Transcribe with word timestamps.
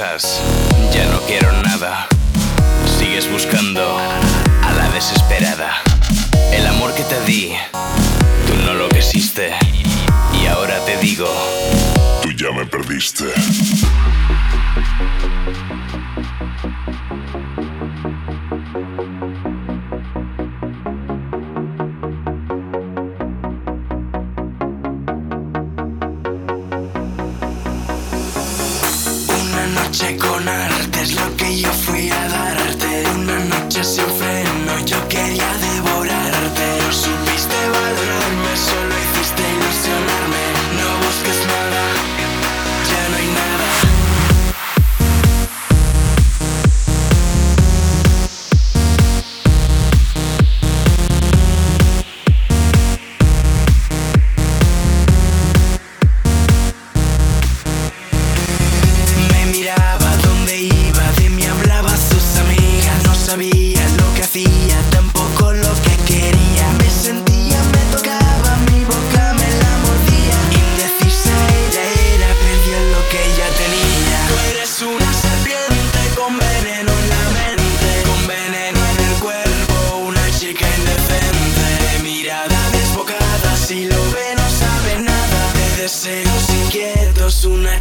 Ya 0.00 1.04
no 1.12 1.20
quiero 1.26 1.52
nada. 1.60 2.08
Sigues 2.98 3.30
buscando 3.30 3.82
a 3.82 4.72
la 4.72 4.88
desesperada. 4.94 5.74
El 6.54 6.66
amor 6.66 6.94
que 6.94 7.02
te 7.02 7.20
di, 7.26 7.52
tú 8.46 8.54
no 8.64 8.72
lo 8.72 8.88
quisiste. 8.88 9.52
Y 10.42 10.46
ahora 10.46 10.82
te 10.86 10.96
digo, 10.96 11.28
Tú 12.22 12.30
ya 12.32 12.50
me 12.50 12.64
perdiste. 12.64 13.26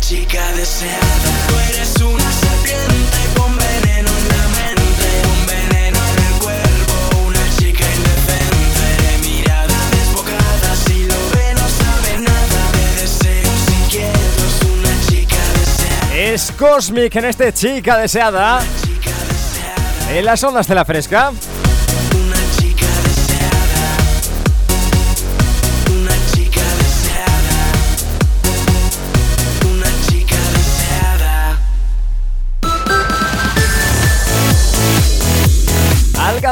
Chica 0.09 0.51
deseada. 0.53 1.31
Tú 1.47 1.55
eres 1.71 1.95
una 2.01 2.31
serpiente 2.31 3.17
con 3.37 3.55
veneno 3.55 4.09
en 4.09 4.27
la 4.27 4.47
mente, 4.57 5.07
con 5.21 5.45
veneno 5.45 5.99
en 5.99 6.17
el 6.25 6.39
cuerpo, 6.41 7.27
una 7.27 7.45
chica 7.55 7.85
indecente. 7.95 9.29
Mirada 9.29 9.77
desbocada, 9.91 10.75
si 10.83 11.03
lo 11.03 11.13
ve 11.13 11.53
no 11.53 11.67
sabe 11.69 12.17
nada. 12.25 12.61
De 12.73 13.01
deseos 13.01 13.69
inquietos, 13.83 14.53
una 14.63 14.93
chica 15.07 15.41
deseada. 15.59 16.15
Es 16.15 16.51
Cosmic 16.57 17.15
en 17.15 17.25
este 17.25 17.53
Chica 17.53 17.97
Deseada. 17.97 18.61
Chica 18.81 19.11
deseada, 19.11 20.17
En 20.17 20.25
las 20.25 20.43
ondas 20.43 20.67
de 20.67 20.73
la 20.73 20.85
fresca. 20.85 21.33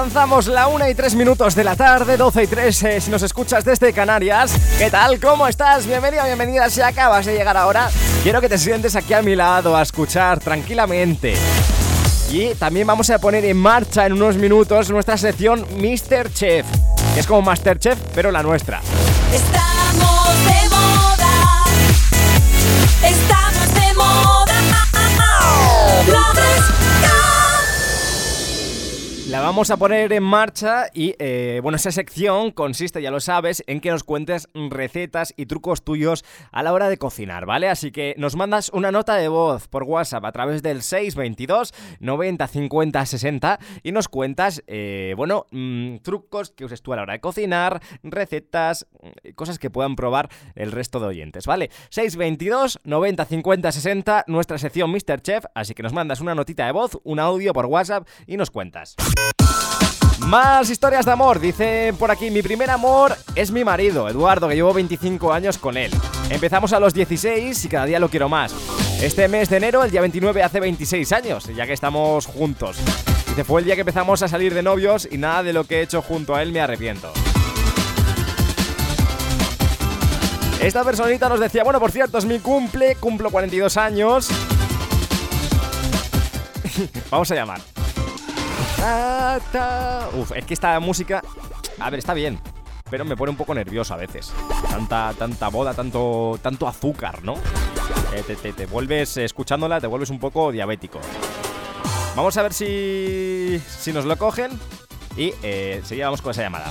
Alcanzamos 0.08 0.48
la 0.48 0.70
1 0.70 0.88
y 0.88 0.96
3 0.96 1.16
minutos 1.16 1.54
de 1.54 1.66
la 1.66 1.76
tarde, 1.76 2.16
12 2.16 2.44
y 2.44 2.48
3 2.48 2.84
eh, 2.84 3.02
si 3.02 3.12
nos 3.12 3.24
escuchas 3.24 3.66
desde 3.66 3.92
Canarias. 3.92 4.54
¿Qué 4.78 4.90
tal? 4.90 5.20
¿Cómo 5.20 5.50
estás? 5.50 5.86
Bienvenido, 5.86 6.24
bienvenida. 6.24 6.70
Si 6.70 6.80
acabas 6.80 7.26
de 7.26 7.34
llegar 7.34 7.58
ahora, 7.58 7.90
quiero 8.24 8.40
que 8.40 8.48
te 8.48 8.58
sientes 8.58 8.96
aquí 8.96 9.14
a 9.14 9.22
mi 9.22 9.36
lado 9.36 9.76
a 9.76 9.82
escuchar 9.82 10.40
tranquilamente. 10.40 11.34
Y 12.32 12.56
también 12.56 12.88
vamos 12.88 13.10
a 13.10 13.20
poner 13.20 13.44
en 13.44 13.58
marcha 13.58 14.06
en 14.06 14.14
unos 14.14 14.38
minutos 14.38 14.90
nuestra 14.92 15.18
sección 15.18 15.68
Mr. 15.76 16.32
Chef, 16.32 16.66
que 17.14 17.20
es 17.20 17.28
como 17.28 17.42
Masterchef, 17.42 18.00
pero 18.16 18.32
la 18.32 18.42
nuestra. 18.42 18.80
Vamos 29.48 29.72
a 29.72 29.78
poner 29.78 30.12
en 30.12 30.24
marcha 30.24 30.88
y, 30.94 31.16
eh, 31.20 31.62
bueno, 31.64 31.78
esa 31.78 31.90
sección 31.90 32.52
consiste, 32.52 33.02
ya 33.02 33.12
lo 33.12 33.22
sabes, 33.22 33.64
en 33.66 33.80
que 33.80 33.90
nos 33.90 34.04
cuentes 34.04 34.50
recetas 34.54 35.34
y 35.38 35.46
trucos 35.46 35.86
tuyos 35.86 36.26
a 36.52 36.64
la 36.64 36.74
hora 36.74 36.90
de 36.90 36.98
cocinar, 36.98 37.46
¿vale? 37.46 37.70
Así 37.70 37.94
que 37.94 38.14
nos 38.18 38.36
mandas 38.36 38.70
una 38.74 38.92
nota 38.92 39.16
de 39.16 39.30
voz 39.30 39.70
por 39.70 39.84
WhatsApp 39.84 40.26
a 40.26 40.34
través 40.34 40.64
del 40.64 40.82
622 40.82 41.74
90 42.02 42.46
50 42.46 43.06
60 43.06 43.60
y 43.84 43.94
nos 43.94 44.10
cuentas, 44.10 44.64
eh, 44.68 45.14
bueno, 45.16 45.46
mm, 45.52 46.00
trucos 46.00 46.52
que 46.52 46.66
uses 46.66 46.82
tú 46.82 46.92
a 46.92 46.98
la 46.98 47.04
hora 47.04 47.14
de 47.14 47.22
cocinar, 47.22 47.82
recetas, 48.04 48.86
mm, 49.02 49.30
cosas 49.36 49.60
que 49.60 49.70
puedan 49.70 49.96
probar 49.96 50.28
el 50.56 50.74
resto 50.74 51.00
de 51.00 51.06
oyentes, 51.06 51.46
¿vale? 51.46 51.70
622 51.90 52.82
90 52.84 53.24
50 53.24 53.72
60, 53.72 54.26
nuestra 54.28 54.58
sección 54.58 54.92
Mr. 54.92 55.22
Chef, 55.22 55.46
así 55.56 55.74
que 55.74 55.84
nos 55.84 55.94
mandas 55.94 56.20
una 56.20 56.36
notita 56.36 56.66
de 56.66 56.74
voz, 56.74 57.00
un 57.06 57.20
audio 57.20 57.54
por 57.54 57.68
WhatsApp 57.68 58.06
y 58.26 58.36
nos 58.36 58.52
cuentas. 58.52 58.98
Más 60.28 60.70
historias 60.70 61.06
de 61.06 61.12
amor, 61.14 61.40
dice 61.40 61.94
por 61.98 62.12
aquí, 62.12 62.30
mi 62.30 62.42
primer 62.42 62.70
amor 62.70 63.16
es 63.34 63.50
mi 63.50 63.64
marido, 63.64 64.10
Eduardo, 64.10 64.50
que 64.50 64.56
llevo 64.56 64.74
25 64.74 65.32
años 65.32 65.58
con 65.58 65.78
él. 65.78 65.90
Empezamos 66.30 66.74
a 66.74 66.82
los 66.82 66.94
16 66.94 67.64
y 67.64 67.70
cada 67.70 67.86
día 67.86 67.98
lo 67.98 68.10
quiero 68.10 68.28
más. 68.28 68.54
Este 69.02 69.30
mes 69.30 69.50
de 69.50 69.56
enero, 69.56 69.86
el 69.86 69.92
día 69.92 70.02
29, 70.02 70.44
hace 70.44 70.60
26 70.60 71.14
años, 71.14 71.46
ya 71.56 71.66
que 71.66 71.72
estamos 71.72 72.26
juntos. 72.26 72.76
Dice, 73.30 73.46
fue 73.46 73.62
el 73.62 73.66
día 73.66 73.76
que 73.76 73.82
empezamos 73.82 74.22
a 74.22 74.28
salir 74.28 74.54
de 74.54 74.64
novios 74.64 75.08
y 75.10 75.18
nada 75.18 75.44
de 75.44 75.54
lo 75.54 75.64
que 75.64 75.80
he 75.80 75.82
hecho 75.84 76.02
junto 76.02 76.36
a 76.36 76.42
él 76.42 76.52
me 76.52 76.60
arrepiento. 76.60 77.10
Esta 80.60 80.84
personita 80.84 81.30
nos 81.30 81.40
decía, 81.40 81.64
bueno, 81.64 81.80
por 81.80 81.92
cierto, 81.92 82.18
es 82.18 82.26
mi 82.26 82.40
cumple, 82.40 82.96
cumplo 82.96 83.32
42 83.32 83.78
años. 83.78 84.28
Vamos 87.10 87.32
a 87.32 87.36
llamar. 87.36 87.77
Ta. 89.52 90.10
Uf, 90.14 90.32
es 90.36 90.46
que 90.46 90.54
esta 90.54 90.80
música 90.80 91.22
a 91.80 91.90
ver, 91.90 92.00
está 92.00 92.14
bien. 92.14 92.40
Pero 92.90 93.04
me 93.04 93.18
pone 93.18 93.32
un 93.32 93.38
poco 93.38 93.54
nervioso 93.54 93.94
a 93.94 93.98
veces. 93.98 94.32
Tanta, 94.70 95.14
tanta 95.18 95.50
boda, 95.50 95.74
tanto, 95.74 96.40
tanto 96.42 96.68
azúcar, 96.68 97.22
¿no? 97.22 97.34
Eh, 98.14 98.24
te, 98.26 98.36
te- 98.38 98.54
te 98.54 98.66
vuelves, 98.66 99.18
eh, 99.18 99.26
escuchándola, 99.26 99.82
te 99.82 99.88
vuelves 99.88 100.10
un 100.10 100.20
poco 100.20 100.52
diabético. 100.54 101.00
Vamos 102.16 102.38
a 102.38 102.42
ver 102.44 102.54
si, 102.54 103.62
si 103.68 103.92
nos 103.92 104.06
lo 104.06 104.18
cogen. 104.18 104.52
Y 105.18 105.34
eh, 105.44 105.76
enseguida 105.80 106.06
vamos 106.06 106.22
con 106.22 106.32
esa 106.32 106.44
llamada. 106.44 106.70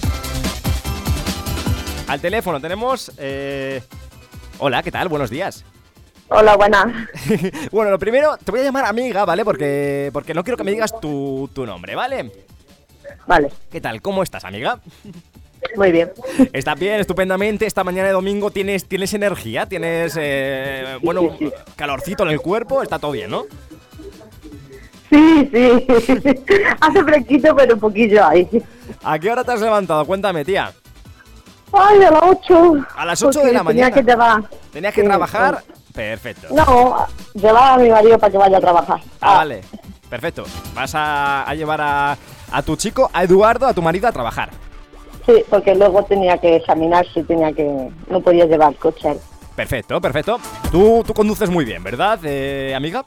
Al 2.08 2.20
teléfono 2.20 2.60
tenemos... 2.60 3.12
eh, 3.18 3.82
Hola, 4.58 4.82
¿qué 4.82 4.90
tal? 4.90 5.08
Buenos 5.08 5.28
días. 5.28 5.64
Hola, 6.28 6.56
buenas. 6.56 6.86
bueno, 7.70 7.90
lo 7.90 7.98
primero, 7.98 8.36
te 8.36 8.50
voy 8.50 8.60
a 8.60 8.64
llamar 8.64 8.84
amiga, 8.86 9.24
¿vale? 9.24 9.44
Porque, 9.44 10.10
porque 10.12 10.34
no 10.34 10.42
quiero 10.42 10.56
que 10.56 10.64
me 10.64 10.72
digas 10.72 10.98
tu, 11.00 11.48
tu 11.54 11.64
nombre, 11.64 11.94
¿vale? 11.94 12.32
Vale, 13.26 13.50
¿Qué 13.70 13.80
tal? 13.80 14.02
¿Cómo 14.02 14.22
estás, 14.22 14.44
amiga? 14.44 14.80
muy 15.76 15.90
bien. 15.92 16.10
¿Estás 16.52 16.78
bien? 16.78 17.00
Estupendamente. 17.00 17.66
Esta 17.66 17.84
mañana 17.84 18.08
de 18.08 18.14
domingo 18.14 18.50
tienes, 18.50 18.86
tienes 18.86 19.14
energía, 19.14 19.66
tienes, 19.66 20.16
eh, 20.18 20.98
bueno, 21.02 21.36
sí, 21.38 21.46
sí. 21.46 21.52
calorcito 21.76 22.22
en 22.24 22.30
el 22.30 22.40
cuerpo, 22.40 22.82
está 22.82 22.98
todo 22.98 23.12
bien, 23.12 23.30
¿no? 23.30 23.44
Sí, 25.10 25.50
sí. 25.52 25.86
Hace 26.80 27.04
fresquito, 27.04 27.54
pero 27.54 27.74
un 27.74 27.80
poquillo 27.80 28.26
ahí. 28.26 28.48
¿A 29.02 29.18
qué 29.18 29.30
hora 29.30 29.44
te 29.44 29.52
has 29.52 29.60
levantado? 29.60 30.04
Cuéntame, 30.04 30.44
tía. 30.44 30.72
Ay, 31.72 32.02
a 32.02 32.10
las 32.10 32.22
8. 32.22 32.86
A 32.96 33.04
las 33.04 33.22
ocho 33.22 33.40
de 33.40 33.52
la 33.52 33.62
mañana. 33.62 33.90
Tenía 33.90 34.02
que 34.02 34.10
llevar. 34.10 34.44
¿Tenías 34.72 34.94
que 34.94 35.02
trabajar? 35.02 35.62
Perfecto. 35.96 36.48
No, 36.50 37.06
llevar 37.34 37.72
a 37.72 37.82
mi 37.82 37.88
marido 37.90 38.18
para 38.18 38.30
que 38.30 38.38
vaya 38.38 38.58
a 38.58 38.60
trabajar. 38.60 39.00
Ah, 39.20 39.36
vale. 39.38 39.62
Perfecto. 40.08 40.44
Vas 40.74 40.94
a, 40.94 41.42
a 41.42 41.54
llevar 41.54 41.80
a, 41.80 42.16
a 42.52 42.62
tu 42.62 42.76
chico, 42.76 43.10
a 43.12 43.24
Eduardo, 43.24 43.66
a 43.66 43.74
tu 43.74 43.82
marido 43.82 44.06
a 44.06 44.12
trabajar. 44.12 44.50
Sí, 45.24 45.42
porque 45.50 45.74
luego 45.74 46.04
tenía 46.04 46.38
que 46.38 46.56
examinarse, 46.56 47.24
tenía 47.24 47.52
que. 47.52 47.90
No 48.08 48.20
podía 48.20 48.44
llevar 48.44 48.72
el 48.72 48.78
coche. 48.78 49.16
Perfecto, 49.56 50.00
perfecto. 50.00 50.38
Tú, 50.70 51.02
tú 51.04 51.14
conduces 51.14 51.50
muy 51.50 51.64
bien, 51.64 51.82
¿verdad, 51.82 52.20
eh, 52.24 52.74
amiga? 52.76 53.04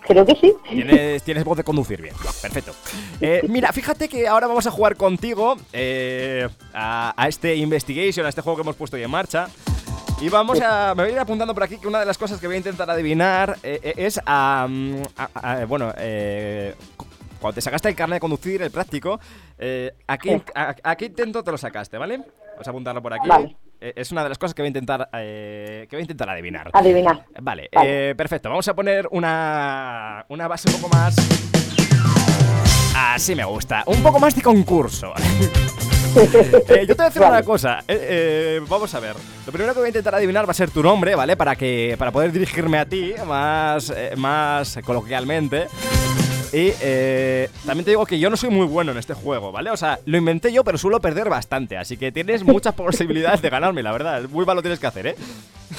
Creo 0.00 0.26
que 0.26 0.34
sí. 0.34 0.52
Tienes, 0.68 1.22
tienes 1.22 1.44
voz 1.44 1.56
de 1.56 1.62
conducir 1.64 2.02
bien. 2.02 2.14
Perfecto. 2.42 2.72
Eh, 3.20 3.42
mira, 3.48 3.72
fíjate 3.72 4.08
que 4.08 4.26
ahora 4.26 4.48
vamos 4.48 4.66
a 4.66 4.70
jugar 4.72 4.96
contigo 4.96 5.56
eh, 5.72 6.48
a, 6.74 7.14
a 7.16 7.28
este 7.28 7.54
Investigation, 7.54 8.26
a 8.26 8.28
este 8.30 8.42
juego 8.42 8.56
que 8.56 8.62
hemos 8.62 8.76
puesto 8.76 8.96
hoy 8.96 9.04
en 9.04 9.10
marcha. 9.10 9.48
Y 10.20 10.28
vamos 10.28 10.60
a. 10.60 10.94
Me 10.94 11.02
voy 11.04 11.12
a 11.12 11.14
ir 11.14 11.18
apuntando 11.20 11.54
por 11.54 11.62
aquí 11.62 11.78
que 11.78 11.88
una 11.88 12.00
de 12.00 12.06
las 12.06 12.18
cosas 12.18 12.38
que 12.38 12.46
voy 12.46 12.56
a 12.56 12.58
intentar 12.58 12.90
adivinar 12.90 13.56
eh, 13.62 13.80
eh, 13.82 13.94
es 13.96 14.20
a. 14.26 14.68
a- 15.16 15.30
a- 15.52 15.64
bueno, 15.64 15.92
eh, 15.96 16.74
cu- 16.96 17.06
cuando 17.40 17.54
te 17.54 17.60
sacaste 17.62 17.88
el 17.88 17.94
carnet 17.94 18.16
de 18.16 18.20
conducir, 18.20 18.60
el 18.60 18.70
práctico, 18.70 19.18
eh, 19.58 19.92
¿a, 20.06 20.18
qué, 20.18 20.36
Sí. 20.38 20.42
a, 20.54 20.74
a 20.82 20.96
qué 20.96 21.06
intento 21.06 21.42
te 21.42 21.50
lo 21.50 21.56
sacaste, 21.56 21.96
¿vale? 21.96 22.18
Vamos 22.52 22.66
a 22.66 22.70
apuntarlo 22.70 23.00
por 23.00 23.14
aquí. 23.14 23.28
Vale. 23.28 23.56
Eh, 23.80 23.94
es 23.96 24.12
una 24.12 24.22
de 24.22 24.28
las 24.28 24.36
cosas 24.36 24.52
que 24.54 24.60
voy 24.60 24.66
a 24.66 24.68
intentar, 24.68 25.08
eh, 25.14 25.86
que 25.88 25.96
voy 25.96 26.00
a 26.00 26.02
intentar 26.02 26.28
adivinar. 26.28 26.68
Adivinar. 26.74 27.24
Vale, 27.40 27.70
Vale. 27.72 28.10
eh, 28.10 28.14
perfecto. 28.14 28.50
Vamos 28.50 28.68
a 28.68 28.74
poner 28.74 29.08
una, 29.10 30.26
una 30.28 30.46
base 30.48 30.68
un 30.68 30.82
poco 30.82 30.94
más. 30.94 31.16
Así 32.94 33.34
me 33.34 33.44
gusta. 33.46 33.84
Un 33.86 34.02
poco 34.02 34.18
más 34.20 34.34
de 34.34 34.42
concurso. 34.42 35.14
Eh, 36.70 36.86
yo 36.86 36.94
te 36.94 36.94
voy 36.94 37.04
a 37.04 37.08
decir 37.08 37.20
Vale. 37.22 37.32
una 37.36 37.42
cosa. 37.42 37.80
eh, 37.88 37.98
eh, 38.58 38.60
vamos 38.68 38.92
a 38.94 39.00
ver. 39.00 39.14
Lo 39.46 39.52
primero 39.52 39.72
que 39.74 39.80
voy 39.80 39.86
a 39.86 39.88
intentar 39.90 40.14
adivinar 40.14 40.46
va 40.46 40.50
a 40.52 40.54
ser 40.54 40.70
tu 40.70 40.82
nombre, 40.82 41.14
¿vale? 41.14 41.36
Para 41.36 41.56
que 41.56 41.94
para 41.98 42.10
poder 42.12 42.32
dirigirme 42.32 42.78
a 42.78 42.84
ti 42.86 43.14
más, 43.26 43.92
eh, 43.94 44.14
más 44.16 44.78
coloquialmente. 44.84 45.66
Y 46.52 46.72
eh, 46.80 47.48
también 47.64 47.84
te 47.84 47.92
digo 47.92 48.04
que 48.06 48.18
yo 48.18 48.28
no 48.28 48.36
soy 48.36 48.50
muy 48.50 48.66
bueno 48.66 48.90
en 48.92 48.98
este 48.98 49.14
juego, 49.14 49.52
¿vale? 49.52 49.70
O 49.70 49.76
sea, 49.76 50.00
lo 50.04 50.16
inventé 50.18 50.52
yo, 50.52 50.64
pero 50.64 50.78
suelo 50.78 51.00
perder 51.00 51.28
bastante. 51.28 51.76
Así 51.78 51.96
que 51.96 52.10
tienes 52.12 52.42
muchas 52.44 52.74
posibilidades 52.76 53.40
de 53.42 53.50
ganarme, 53.50 53.82
la 53.82 53.92
verdad. 53.92 54.22
Muy 54.30 54.44
mal 54.44 54.56
lo 54.56 54.62
tienes 54.62 54.80
que 54.80 54.86
hacer, 54.86 55.06
¿eh? 55.08 55.14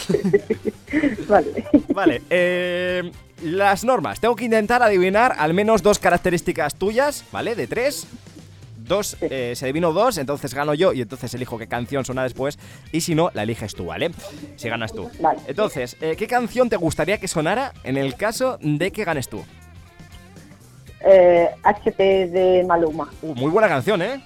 Vale. 1.27 1.65
Vale, 1.93 2.21
eh, 2.29 3.11
las 3.43 3.83
normas. 3.83 4.19
Tengo 4.21 4.35
que 4.35 4.45
intentar 4.45 4.81
adivinar 4.81 5.35
al 5.37 5.53
menos 5.53 5.81
dos 5.83 5.99
características 5.99 6.75
tuyas, 6.75 7.25
¿vale? 7.31 7.55
De 7.55 7.67
tres. 7.67 8.07
Dos, 8.91 9.15
eh, 9.21 9.53
si 9.55 9.63
adivino 9.63 9.93
dos, 9.93 10.17
entonces 10.17 10.53
gano 10.53 10.73
yo 10.73 10.91
y 10.91 11.01
entonces 11.01 11.33
elijo 11.33 11.57
qué 11.57 11.65
canción 11.65 12.03
suena 12.03 12.23
después. 12.23 12.59
Y 12.91 12.99
si 12.99 13.15
no, 13.15 13.31
la 13.33 13.43
eliges 13.43 13.73
tú, 13.73 13.85
¿vale? 13.85 14.11
Si 14.57 14.67
ganas 14.67 14.91
tú. 14.91 15.09
Vale. 15.21 15.39
Entonces, 15.47 15.95
eh, 16.01 16.17
¿qué 16.17 16.27
canción 16.27 16.69
te 16.69 16.75
gustaría 16.75 17.17
que 17.17 17.29
sonara 17.29 17.71
en 17.85 17.95
el 17.95 18.15
caso 18.15 18.57
de 18.61 18.91
que 18.91 19.05
ganes 19.05 19.29
tú? 19.29 19.45
Eh, 21.05 21.47
HP 21.63 22.27
de 22.27 22.65
Maluma. 22.67 23.09
Uh, 23.21 23.33
muy 23.33 23.49
buena 23.49 23.69
canción, 23.69 24.01
¿eh? 24.01 24.21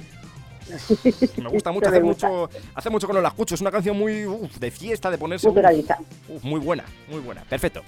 Me 1.37 1.49
gusta 1.49 1.71
mucho, 1.71 1.89
hace 1.89 2.01
mucho, 2.01 2.49
hace 2.73 2.89
mucho 2.89 3.07
que 3.07 3.13
no 3.13 3.21
la 3.21 3.29
escucho. 3.29 3.55
Es 3.55 3.61
una 3.61 3.71
canción 3.71 3.97
muy 3.97 4.25
uf, 4.25 4.57
de 4.57 4.71
fiesta, 4.71 5.11
de 5.11 5.17
ponerse. 5.17 5.49
Muy. 5.49 5.85
Uf, 6.29 6.43
muy 6.43 6.59
buena, 6.59 6.83
muy 7.07 7.19
buena. 7.19 7.43
Perfecto. 7.43 7.81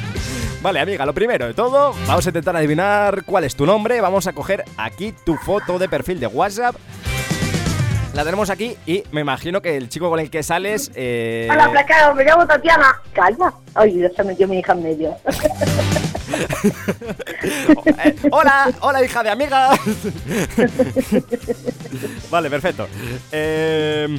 vale, 0.62 0.80
amiga, 0.80 1.06
lo 1.06 1.14
primero 1.14 1.46
de 1.46 1.54
todo, 1.54 1.94
vamos 2.06 2.26
a 2.26 2.28
intentar 2.28 2.56
adivinar 2.56 3.24
cuál 3.24 3.44
es 3.44 3.54
tu 3.54 3.66
nombre. 3.66 4.00
Vamos 4.00 4.26
a 4.26 4.32
coger 4.32 4.64
aquí 4.76 5.14
tu 5.24 5.36
foto 5.36 5.78
de 5.78 5.88
perfil 5.88 6.20
de 6.20 6.26
WhatsApp. 6.26 6.76
La 8.14 8.24
tenemos 8.24 8.50
aquí 8.50 8.76
y 8.86 9.04
me 9.12 9.20
imagino 9.20 9.62
que 9.62 9.76
el 9.76 9.88
chico 9.88 10.10
con 10.10 10.18
el 10.18 10.30
que 10.30 10.42
sales. 10.42 10.90
Eh... 10.94 11.48
Hola, 11.50 11.70
placado, 11.70 12.14
me 12.14 12.24
llamo 12.24 12.46
Tatiana. 12.46 13.00
Calla. 13.12 13.54
Ay, 13.74 13.94
Dios, 13.94 14.12
se 14.16 14.24
metió 14.24 14.48
mi 14.48 14.58
hija 14.58 14.72
en 14.72 14.82
medio. 14.82 15.16
Eh, 16.32 18.16
hola, 18.30 18.70
hola 18.80 19.04
hija 19.04 19.22
de 19.22 19.30
amiga. 19.30 19.70
vale, 22.30 22.50
perfecto. 22.50 22.88
Eh, 23.32 24.18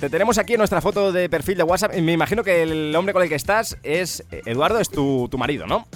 te 0.00 0.10
tenemos 0.10 0.38
aquí 0.38 0.54
en 0.54 0.58
nuestra 0.58 0.80
foto 0.80 1.12
de 1.12 1.28
perfil 1.28 1.56
de 1.58 1.62
WhatsApp. 1.62 1.94
Me 1.96 2.12
imagino 2.12 2.42
que 2.44 2.62
el 2.62 2.94
hombre 2.96 3.12
con 3.12 3.22
el 3.22 3.28
que 3.28 3.34
estás 3.34 3.76
es 3.82 4.24
eh, 4.30 4.42
Eduardo, 4.46 4.78
es 4.80 4.90
tu, 4.90 5.28
tu 5.30 5.38
marido, 5.38 5.66
¿no? 5.66 5.86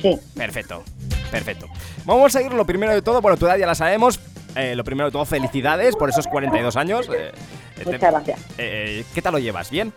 Sí. 0.00 0.18
Perfecto, 0.34 0.82
perfecto. 1.30 1.68
Vamos 2.04 2.34
a 2.36 2.42
ir 2.42 2.52
lo 2.52 2.64
primero 2.64 2.92
de 2.92 3.02
todo, 3.02 3.20
bueno, 3.20 3.36
tu 3.36 3.46
edad 3.46 3.58
ya 3.58 3.66
la 3.66 3.74
sabemos. 3.74 4.20
Eh, 4.56 4.74
lo 4.74 4.82
primero 4.82 5.06
de 5.06 5.12
todo, 5.12 5.24
felicidades 5.24 5.94
por 5.94 6.08
esos 6.10 6.26
42 6.26 6.74
años. 6.76 7.08
Eh, 7.14 7.30
te- 7.76 7.84
Muchas 7.84 8.10
gracias. 8.12 8.40
eh, 8.58 9.04
¿Qué 9.14 9.22
tal 9.22 9.32
lo 9.32 9.38
llevas? 9.38 9.70
¿Bien? 9.70 9.92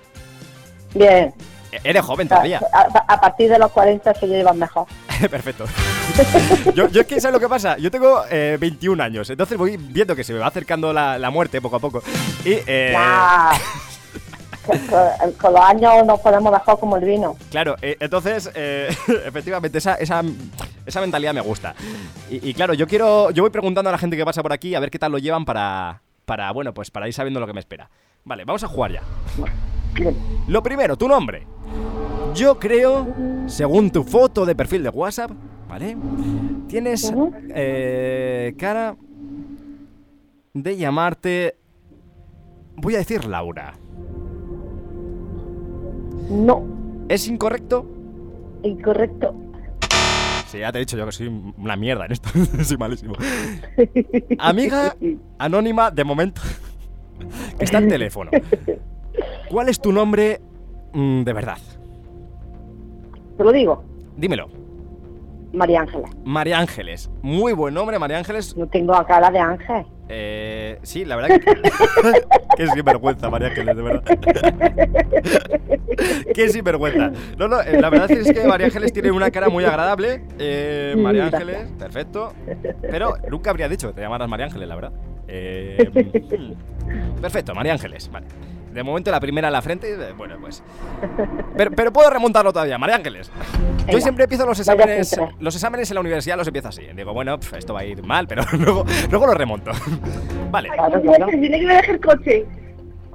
Bien. 0.94 1.34
Eres 1.84 2.04
joven 2.04 2.28
todavía. 2.28 2.60
a- 2.72 3.06
a 3.14 3.22
partir 3.22 3.50
de 3.50 3.60
los 3.60 3.72
40 3.72 4.14
se 4.14 4.28
llevan 4.28 4.58
mejor. 4.60 4.86
Perfecto. 5.30 5.66
yo, 6.76 6.88
yo 6.90 7.02
es 7.02 7.08
que, 7.08 7.22
¿sabes 7.22 7.34
lo 7.34 7.40
que 7.40 7.48
pasa? 7.50 7.78
Yo 7.78 7.90
tengo 7.92 8.24
eh, 8.30 8.58
21 8.60 9.02
años, 9.04 9.30
entonces 9.30 9.58
voy 9.58 9.78
viendo 9.78 10.16
que 10.16 10.24
se 10.24 10.34
me 10.34 10.40
va 10.40 10.48
acercando 10.48 10.92
la, 10.94 11.18
la 11.18 11.30
muerte 11.30 11.62
poco 11.62 11.76
a 11.78 11.80
poco. 11.80 12.02
Y, 12.46 12.54
eh, 12.68 12.90
Ya. 12.94 13.52
con, 15.40 15.54
los 15.54 15.62
años 15.62 16.06
nos 16.06 16.20
podemos 16.22 16.52
dejar 16.54 16.78
como 16.80 16.96
el 16.98 17.04
vino. 17.06 17.36
claro, 17.52 17.76
eh, 17.82 17.98
entonces, 18.00 18.50
eh, 18.56 18.88
efectivamente, 19.26 19.78
esa, 19.78 19.96
esa, 19.96 20.24
esa 20.86 21.02
mentalidad 21.02 21.34
me 21.34 21.42
gusta. 21.42 21.76
Y, 22.30 22.50
y 22.50 22.54
claro, 22.54 22.74
yo 22.74 22.88
quiero, 22.88 23.32
yo 23.32 23.44
voy 23.44 23.50
preguntando 23.52 23.90
a 23.90 23.92
la 23.92 23.98
gente 23.98 24.16
que 24.18 24.26
pasa 24.26 24.42
por 24.42 24.54
aquí 24.54 24.74
a 24.76 24.80
ver 24.80 24.90
qué 24.90 25.00
tal 25.00 25.12
lo 25.12 25.18
llevan 25.18 25.44
para, 25.46 26.02
para, 26.26 26.52
bueno, 26.52 26.74
pues 26.74 26.92
para 26.92 27.08
ir 27.08 27.14
sabiendo 27.14 27.40
lo 27.40 27.48
que 27.48 27.54
me 27.54 27.60
espera. 27.60 27.90
Vale, 28.24 28.46
vamos 28.46 28.64
a 28.64 28.68
jugar 28.68 28.92
ya. 28.94 29.02
Lo 30.48 30.64
primero, 30.64 30.98
tu 30.98 31.08
nombre. 31.08 31.46
Yo 32.34 32.60
creo, 32.60 33.08
según 33.48 33.92
tu 33.92 34.04
foto 34.04 34.46
de 34.46 34.56
perfil 34.56 34.84
de 34.84 34.90
WhatsApp, 34.90 35.32
¿vale? 35.70 35.96
Tienes 36.68 37.14
eh, 37.54 38.54
cara 38.58 38.96
de 40.54 40.78
llamarte... 40.78 41.58
Voy 42.76 42.96
a 42.96 43.00
decir 43.00 43.26
Laura. 43.26 43.74
No, 46.30 46.66
¿Es 47.10 47.28
incorrecto? 47.28 47.86
incorrecto. 48.64 49.36
Sí, 50.48 50.60
ya 50.60 50.72
te 50.72 50.78
he 50.78 50.82
dicho 50.82 50.98
yo 50.98 51.06
que 51.06 51.12
soy 51.12 51.28
una 51.58 51.76
mierda 51.76 52.06
en 52.06 52.14
esto. 52.14 52.30
soy 52.64 52.78
malísimo. 52.78 53.16
Amiga 54.40 54.96
anónima 55.38 55.92
de 55.92 56.04
momento 56.04 56.42
que 57.58 57.66
está 57.66 57.80
en 57.80 57.90
teléfono. 57.90 58.32
¿Cuál 59.50 59.70
es 59.70 59.80
tu 59.80 59.92
nombre 59.92 60.42
mm, 60.94 61.24
de 61.24 61.34
verdad? 61.34 61.58
Te 63.38 63.44
lo 63.44 63.52
digo, 63.52 63.84
Dímelo. 64.16 64.48
María 65.54 65.82
Ángela. 65.82 66.10
María 66.24 66.60
Ángeles. 66.60 67.12
Muy 67.22 67.54
buen 67.54 67.74
nombre, 67.76 68.00
María 68.00 68.18
Ángeles. 68.18 68.56
Yo 68.56 68.66
tengo 68.68 68.96
a 68.96 69.06
cara 69.06 69.30
de 69.30 69.38
ángel. 69.40 69.86
Eh, 70.10 70.80
sí, 70.82 71.06
la 71.06 71.16
verdad 71.16 71.40
que. 71.40 71.40
Qué 72.58 72.68
sinvergüenza, 72.68 73.30
María 73.30 73.50
Ángeles, 73.50 73.76
de 73.76 73.82
verdad. 73.82 74.04
Qué 76.34 76.50
sinvergüenza. 76.50 77.12
No, 77.38 77.48
no, 77.48 77.62
eh, 77.62 77.80
la 77.80 77.90
verdad 77.90 78.12
es 78.12 78.32
que 78.32 78.48
María 78.48 78.68
Ángeles 78.68 78.92
tiene 78.94 79.12
una 79.12 79.30
cara 79.32 79.50
muy 79.50 79.64
agradable. 79.64 80.24
Eh, 80.40 80.96
María 80.98 81.26
Mm, 81.26 81.36
Ángeles, 81.36 81.72
perfecto. 81.78 82.34
Pero 82.82 83.16
nunca 83.30 83.50
habría 83.52 83.70
dicho 83.70 83.88
que 83.90 83.94
te 83.94 84.02
llamaras 84.02 84.28
María 84.28 84.48
Ángeles, 84.48 84.68
la 84.68 84.76
verdad. 84.76 84.92
Eh, 85.28 85.90
mm, 86.88 87.22
perfecto, 87.22 87.54
María 87.56 87.74
Ángeles, 87.74 88.10
vale. 88.12 88.26
De 88.74 88.82
momento 88.84 89.12
la 89.12 89.20
primera 89.20 89.48
en 89.50 89.54
la 89.54 89.62
frente, 89.62 89.94
eh, 89.94 90.14
bueno, 90.18 90.36
pues. 90.42 90.64
Pero, 91.56 91.72
pero 91.72 91.94
puedo 91.94 92.10
remontarlo 92.10 92.52
todavía, 92.52 92.78
María 92.78 92.96
Ángeles. 92.96 93.32
Yo 93.88 94.00
siempre 94.02 94.24
empiezo 94.24 94.46
los 94.46 94.60
exámenes, 94.60 95.20
los 95.40 95.54
exámenes 95.56 95.92
en 95.92 95.96
la 95.96 96.02
universidad 96.02 96.38
los 96.38 96.48
empiezo 96.48 96.70
así. 96.70 96.82
Digo, 96.96 97.14
bueno, 97.14 97.40
pf, 97.40 97.58
esto 97.58 97.74
va 97.74 97.82
a 97.82 97.86
ir 97.86 98.02
mal, 98.04 98.28
pero 98.28 98.44
luego, 98.54 98.84
luego 99.12 99.28
lo 99.28 99.34
remonto. 99.36 99.72
Vale. 100.50 100.70
Tiene 101.30 101.60
que 101.60 101.92
el 101.92 102.02
coche. 102.02 102.46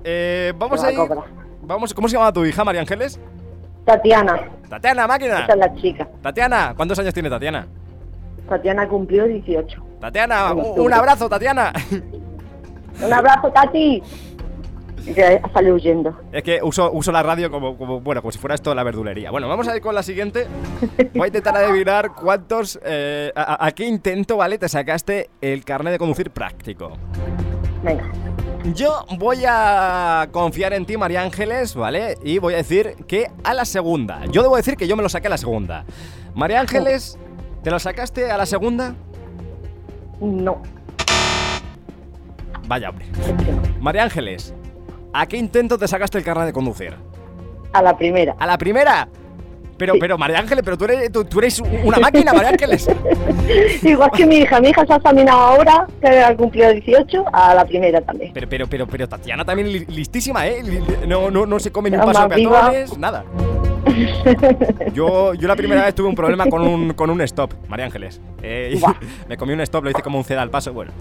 Eh, 0.04 0.52
vamos 0.56 0.82
a 0.82 0.86
la 0.86 0.92
ir. 0.92 0.98
cobra. 0.98 1.22
Vamos, 1.62 1.92
¿cómo 1.92 2.08
se 2.08 2.16
llama 2.16 2.32
tu 2.32 2.44
hija, 2.44 2.64
María 2.64 2.80
Ángeles? 2.80 3.18
Tatiana, 3.84 4.40
Tatiana, 4.68 5.06
máquina. 5.06 5.40
esa 5.44 5.52
es 5.54 5.58
la 5.58 5.74
chica. 5.74 6.08
Tatiana, 6.22 6.72
¿cuántos 6.76 6.98
años 6.98 7.12
tiene 7.14 7.28
Tatiana? 7.30 7.66
Tatiana 8.48 8.86
cumplió 8.88 9.24
18. 9.26 9.84
Tatiana, 10.00 10.52
un, 10.52 10.80
un 10.80 10.92
abrazo, 10.92 11.28
Tatiana. 11.28 11.72
Un 13.04 13.12
abrazo, 13.12 13.50
Tati. 13.50 14.02
Y 15.08 15.14
que 15.14 15.40
sale 15.54 15.72
huyendo. 15.72 16.14
Es 16.32 16.42
que 16.42 16.60
uso, 16.62 16.90
uso 16.92 17.10
la 17.12 17.22
radio 17.22 17.50
como, 17.50 17.76
como, 17.78 18.00
bueno, 18.00 18.20
como 18.20 18.30
si 18.32 18.38
fuera 18.38 18.54
esto 18.54 18.74
la 18.74 18.82
verdulería. 18.82 19.30
Bueno, 19.30 19.48
vamos 19.48 19.66
a 19.68 19.74
ir 19.76 19.80
con 19.82 19.94
la 19.94 20.02
siguiente. 20.02 20.46
Voy 21.14 21.24
a 21.24 21.26
intentar 21.28 21.56
adivinar 21.56 22.12
cuántos, 22.14 22.78
eh, 22.84 23.32
a, 23.34 23.64
a- 23.66 23.72
qué 23.72 23.86
intento, 23.86 24.36
¿vale? 24.36 24.58
Te 24.58 24.68
sacaste 24.68 25.30
el 25.40 25.64
carnet 25.64 25.92
de 25.92 25.98
conducir 25.98 26.30
práctico. 26.30 26.92
Venga. 27.82 28.04
Yo 28.74 29.06
voy 29.18 29.44
a 29.46 30.28
confiar 30.32 30.72
en 30.74 30.84
ti, 30.84 30.96
María 30.96 31.22
Ángeles, 31.22 31.74
¿vale? 31.74 32.18
Y 32.22 32.38
voy 32.38 32.54
a 32.54 32.58
decir 32.58 32.96
que 33.06 33.28
a 33.44 33.54
la 33.54 33.64
segunda. 33.64 34.26
Yo 34.30 34.42
debo 34.42 34.56
decir 34.56 34.76
que 34.76 34.86
yo 34.88 34.96
me 34.96 35.02
lo 35.02 35.08
saqué 35.08 35.28
a 35.28 35.30
la 35.30 35.38
segunda. 35.38 35.84
María 36.34 36.60
Ángeles, 36.60 37.16
¿te 37.62 37.70
lo 37.70 37.78
sacaste 37.78 38.30
a 38.30 38.36
la 38.36 38.44
segunda? 38.46 38.94
No, 40.20 40.60
Vaya, 42.66 42.90
hombre. 42.90 43.06
María 43.80 44.02
Ángeles, 44.02 44.52
¿a 45.12 45.26
qué 45.26 45.36
intento 45.36 45.78
te 45.78 45.88
sacaste 45.88 46.18
el 46.18 46.24
carnet 46.24 46.46
de 46.46 46.52
conducir? 46.52 46.94
A 47.72 47.82
la 47.82 47.96
primera. 47.96 48.34
¿A 48.38 48.46
la 48.46 48.56
primera? 48.58 49.08
Pero, 49.76 49.92
Sí. 49.94 50.00
pero, 50.00 50.18
María 50.18 50.40
Ángeles, 50.40 50.64
pero 50.64 50.76
tú 50.76 50.86
eres, 50.86 51.12
tú, 51.12 51.24
tú 51.24 51.38
eres 51.38 51.60
una 51.60 51.98
máquina, 52.00 52.32
María 52.32 52.48
Ángeles. 52.50 52.88
Igual 53.84 54.10
que 54.10 54.26
mi 54.26 54.38
hija. 54.38 54.60
Mi 54.60 54.70
hija 54.70 54.84
se 54.84 54.92
ha 54.92 54.96
examinado 54.96 55.38
ahora, 55.38 55.86
que 56.00 56.08
ha 56.08 56.36
cumplido 56.36 56.72
18, 56.72 57.24
a 57.32 57.54
la 57.54 57.64
primera 57.64 58.00
también. 58.00 58.32
Pero, 58.34 58.48
pero, 58.48 58.66
pero, 58.66 58.86
pero 58.88 59.08
Tatiana 59.08 59.44
también 59.44 59.70
li- 59.70 59.86
listísima, 59.86 60.48
¿eh? 60.48 60.62
No, 61.06 61.30
no, 61.30 61.46
no 61.46 61.60
se 61.60 61.70
come 61.70 61.90
ni 61.90 61.96
un 61.96 62.04
paso 62.04 62.26
de 62.26 62.34
peatones, 62.34 62.98
nada. 62.98 63.24
Yo, 64.92 65.34
yo 65.34 65.48
la 65.48 65.56
primera 65.56 65.84
vez 65.84 65.94
tuve 65.94 66.08
un 66.08 66.14
problema 66.14 66.46
con 66.46 66.62
un, 66.62 66.92
con 66.94 67.10
un 67.10 67.20
stop, 67.22 67.52
María 67.68 67.86
Ángeles. 67.86 68.20
Eh, 68.42 68.78
me 69.28 69.36
comí 69.36 69.52
un 69.52 69.60
stop, 69.60 69.84
lo 69.84 69.90
hice 69.90 70.02
como 70.02 70.18
un 70.18 70.24
ceda 70.24 70.42
al 70.42 70.50
paso. 70.50 70.72
Bueno, 70.72 70.92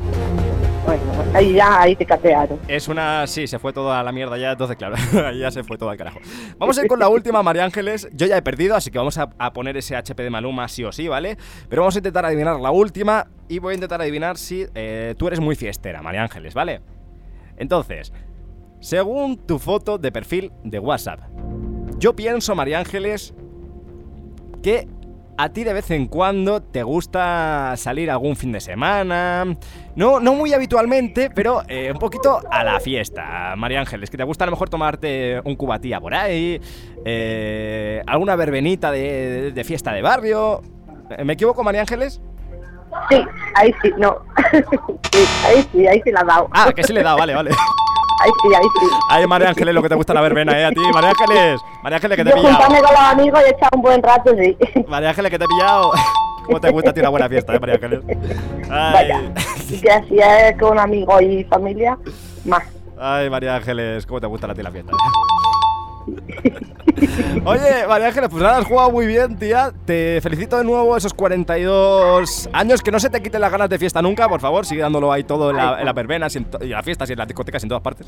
Bueno, 0.88 1.04
ahí 1.34 1.52
ya, 1.52 1.82
ahí 1.82 1.98
te 1.98 2.06
catearon. 2.06 2.58
es 2.66 2.88
una. 2.88 3.28
Sí, 3.28 3.46
se 3.46 3.60
fue 3.60 3.74
todo 3.74 3.92
a 3.92 4.02
la 4.04 4.14
mierda 4.14 4.38
ya, 4.38 4.54
entonces, 4.54 4.78
claro, 4.78 4.96
ahí 5.26 5.40
ya 5.40 5.52
se 5.52 5.62
fue 5.66 5.78
todo 5.78 5.90
al 5.90 5.98
carajo. 5.98 6.20
Vamos 6.58 6.78
a 6.78 6.82
ir 6.82 6.88
con 6.88 6.98
la 6.98 7.10
última, 7.10 7.44
María 7.44 7.66
Ángeles. 7.66 8.08
Yo 8.14 8.26
ya 8.26 8.38
he 8.38 8.42
perdido, 8.42 8.74
así 8.74 8.90
que 8.90 8.98
vamos 8.98 9.18
a, 9.18 9.30
a 9.38 9.52
poner 9.52 9.76
ese 9.76 9.98
HP 9.98 10.24
de 10.24 10.30
Maluma 10.30 10.66
sí 10.70 10.86
o 10.86 10.94
sí, 10.94 11.10
¿vale? 11.10 11.38
Pero 11.68 11.82
vamos 11.82 11.96
a 11.96 12.00
intentar 12.00 12.26
adivinar 12.26 12.58
la 12.62 12.72
última 12.72 13.28
y 13.50 13.60
voy 13.60 13.74
a 13.74 13.76
intentar 13.76 14.02
adivinar 14.02 14.38
si 14.38 14.66
eh, 14.76 15.14
tú 15.18 15.28
eres 15.28 15.42
muy 15.42 15.58
fiestera, 15.58 16.02
María 16.02 16.24
Ángeles, 16.24 16.54
¿vale? 16.54 16.80
Entonces, 17.58 18.14
según 18.80 19.36
tu 19.46 19.60
foto 19.60 19.98
de 19.98 20.14
perfil 20.14 20.54
de 20.64 20.80
WhatsApp, 20.80 21.20
yo 21.98 22.16
pienso, 22.16 22.56
María 22.56 22.80
Ángeles, 22.80 23.34
que 24.64 24.88
a 25.38 25.50
ti 25.50 25.64
de 25.64 25.74
vez 25.74 25.92
en 25.92 26.08
cuando 26.08 26.62
te 26.62 26.84
gusta 26.84 27.74
salir 27.78 28.10
algún 28.10 28.36
fin 28.36 28.52
de 28.52 28.60
semana. 28.60 29.46
No, 29.96 30.20
no 30.20 30.34
muy 30.34 30.54
habitualmente, 30.54 31.30
pero 31.30 31.62
eh, 31.68 31.92
un 31.92 32.00
poquito 32.00 32.42
a 32.50 32.64
la 32.64 32.80
fiesta, 32.80 33.56
María 33.56 33.80
Ángeles. 33.80 34.10
Que 34.10 34.18
te 34.18 34.24
gusta 34.24 34.44
a 34.44 34.48
lo 34.48 34.52
mejor 34.52 34.70
tomarte 34.70 35.40
un 35.46 35.56
cubatía 35.56 36.00
por 36.00 36.14
ahí, 36.14 36.60
eh, 37.06 38.02
alguna 38.08 38.36
verbenita 38.36 38.92
de, 38.92 39.64
fiesta 39.66 39.94
de 39.94 40.02
barrio. 40.02 40.62
¿Me 41.24 41.34
equivoco, 41.34 41.64
María 41.64 41.82
Ángeles? 41.82 42.20
Sí, 43.10 43.24
ahí 43.56 43.74
sí, 43.82 43.92
no. 43.98 44.18
sí, 45.12 45.26
ahí 45.46 45.68
sí, 45.72 45.88
ahí 45.88 46.02
sí 46.04 46.12
la 46.12 46.22
ha 46.22 46.26
dado. 46.26 46.50
Ah, 46.52 46.72
que 46.76 46.84
sí 46.84 46.94
le 46.94 47.02
he 47.02 47.04
dado, 47.04 47.18
vale, 47.18 47.36
vale. 47.36 47.52
Ahí 48.20 48.32
sí, 48.42 48.56
ahí 48.56 48.64
sí. 48.80 48.88
Ay, 49.10 49.28
María 49.28 49.50
Ángeles, 49.50 49.74
lo 49.74 49.82
que 49.84 49.90
te 49.90 49.96
gusta 49.96 50.14
la 50.14 50.22
verbena, 50.22 50.58
¿eh? 50.60 50.66
A 50.66 50.70
ti, 50.72 50.82
María 50.94 51.10
Ángeles. 51.12 51.62
María 51.84 51.98
Ángeles, 51.98 52.18
que 52.18 52.24
te 52.24 52.30
he 52.30 52.36
Yo 52.36 52.42
juntarme 52.42 52.78
pillado. 52.78 52.84
con 52.86 52.94
los 52.94 53.12
amigos 53.14 53.40
y 53.46 53.50
echar 53.52 53.70
un 53.76 53.82
buen 53.82 54.02
rato, 54.04 54.32
sí. 54.38 54.58
María 54.88 55.10
Ángeles, 55.10 55.32
que 55.32 55.40
te 55.40 55.46
he 55.46 55.48
pillado. 55.48 55.92
¿Cómo 56.46 56.60
te 56.62 56.70
gusta 56.72 56.90
a 56.92 56.94
ti 56.94 57.00
una 57.02 57.10
buena 57.10 57.28
fiesta, 57.30 57.54
eh, 57.56 57.60
María 57.60 57.76
Ángeles? 57.76 58.00
Ay. 58.70 58.94
Vaya. 58.94 59.22
Que 59.82 59.92
así 59.92 60.18
es 60.18 60.58
con 60.58 60.80
amigos 60.80 61.22
y 61.22 61.44
familia, 61.44 61.98
más. 62.46 62.64
Ay, 63.00 63.30
María 63.30 63.56
Ángeles, 63.56 64.06
¿cómo 64.06 64.20
te 64.22 64.28
gusta 64.28 64.50
a 64.50 64.56
ti 64.56 64.64
la 64.64 64.72
fiesta? 64.72 64.94
Oye, 67.46 67.88
María 67.88 68.08
Ángeles, 68.08 68.30
pues 68.30 68.42
nada, 68.42 68.58
has 68.58 68.66
jugado 68.66 68.92
muy 68.92 69.06
bien, 69.06 69.38
tía. 69.38 69.72
Te 69.86 70.20
felicito 70.22 70.58
de 70.58 70.64
nuevo 70.64 70.96
esos 70.98 71.14
42 71.14 72.50
años. 72.54 72.82
Que 72.82 72.92
no 72.92 73.00
se 73.00 73.10
te 73.10 73.22
quiten 73.22 73.42
las 73.42 73.52
ganas 73.52 73.70
de 73.70 73.78
fiesta 73.78 74.02
nunca, 74.02 74.28
por 74.28 74.40
favor. 74.40 74.66
Sigue 74.66 74.82
dándolo 74.82 75.12
ahí 75.12 75.24
todo 75.24 75.52
en 75.52 75.58
la, 75.58 75.80
en 75.80 75.86
las 75.86 75.94
verbenas 75.96 76.36
y 76.36 76.40
en, 76.40 76.48
y 76.62 76.66
en 76.66 76.72
las 76.72 76.84
fiestas 76.86 77.10
y 77.10 77.14
en 77.14 77.20
las 77.20 77.28
discotecas 77.28 77.62
y 77.64 77.66
en 77.66 77.70
todas 77.70 77.84
partes. 77.84 78.08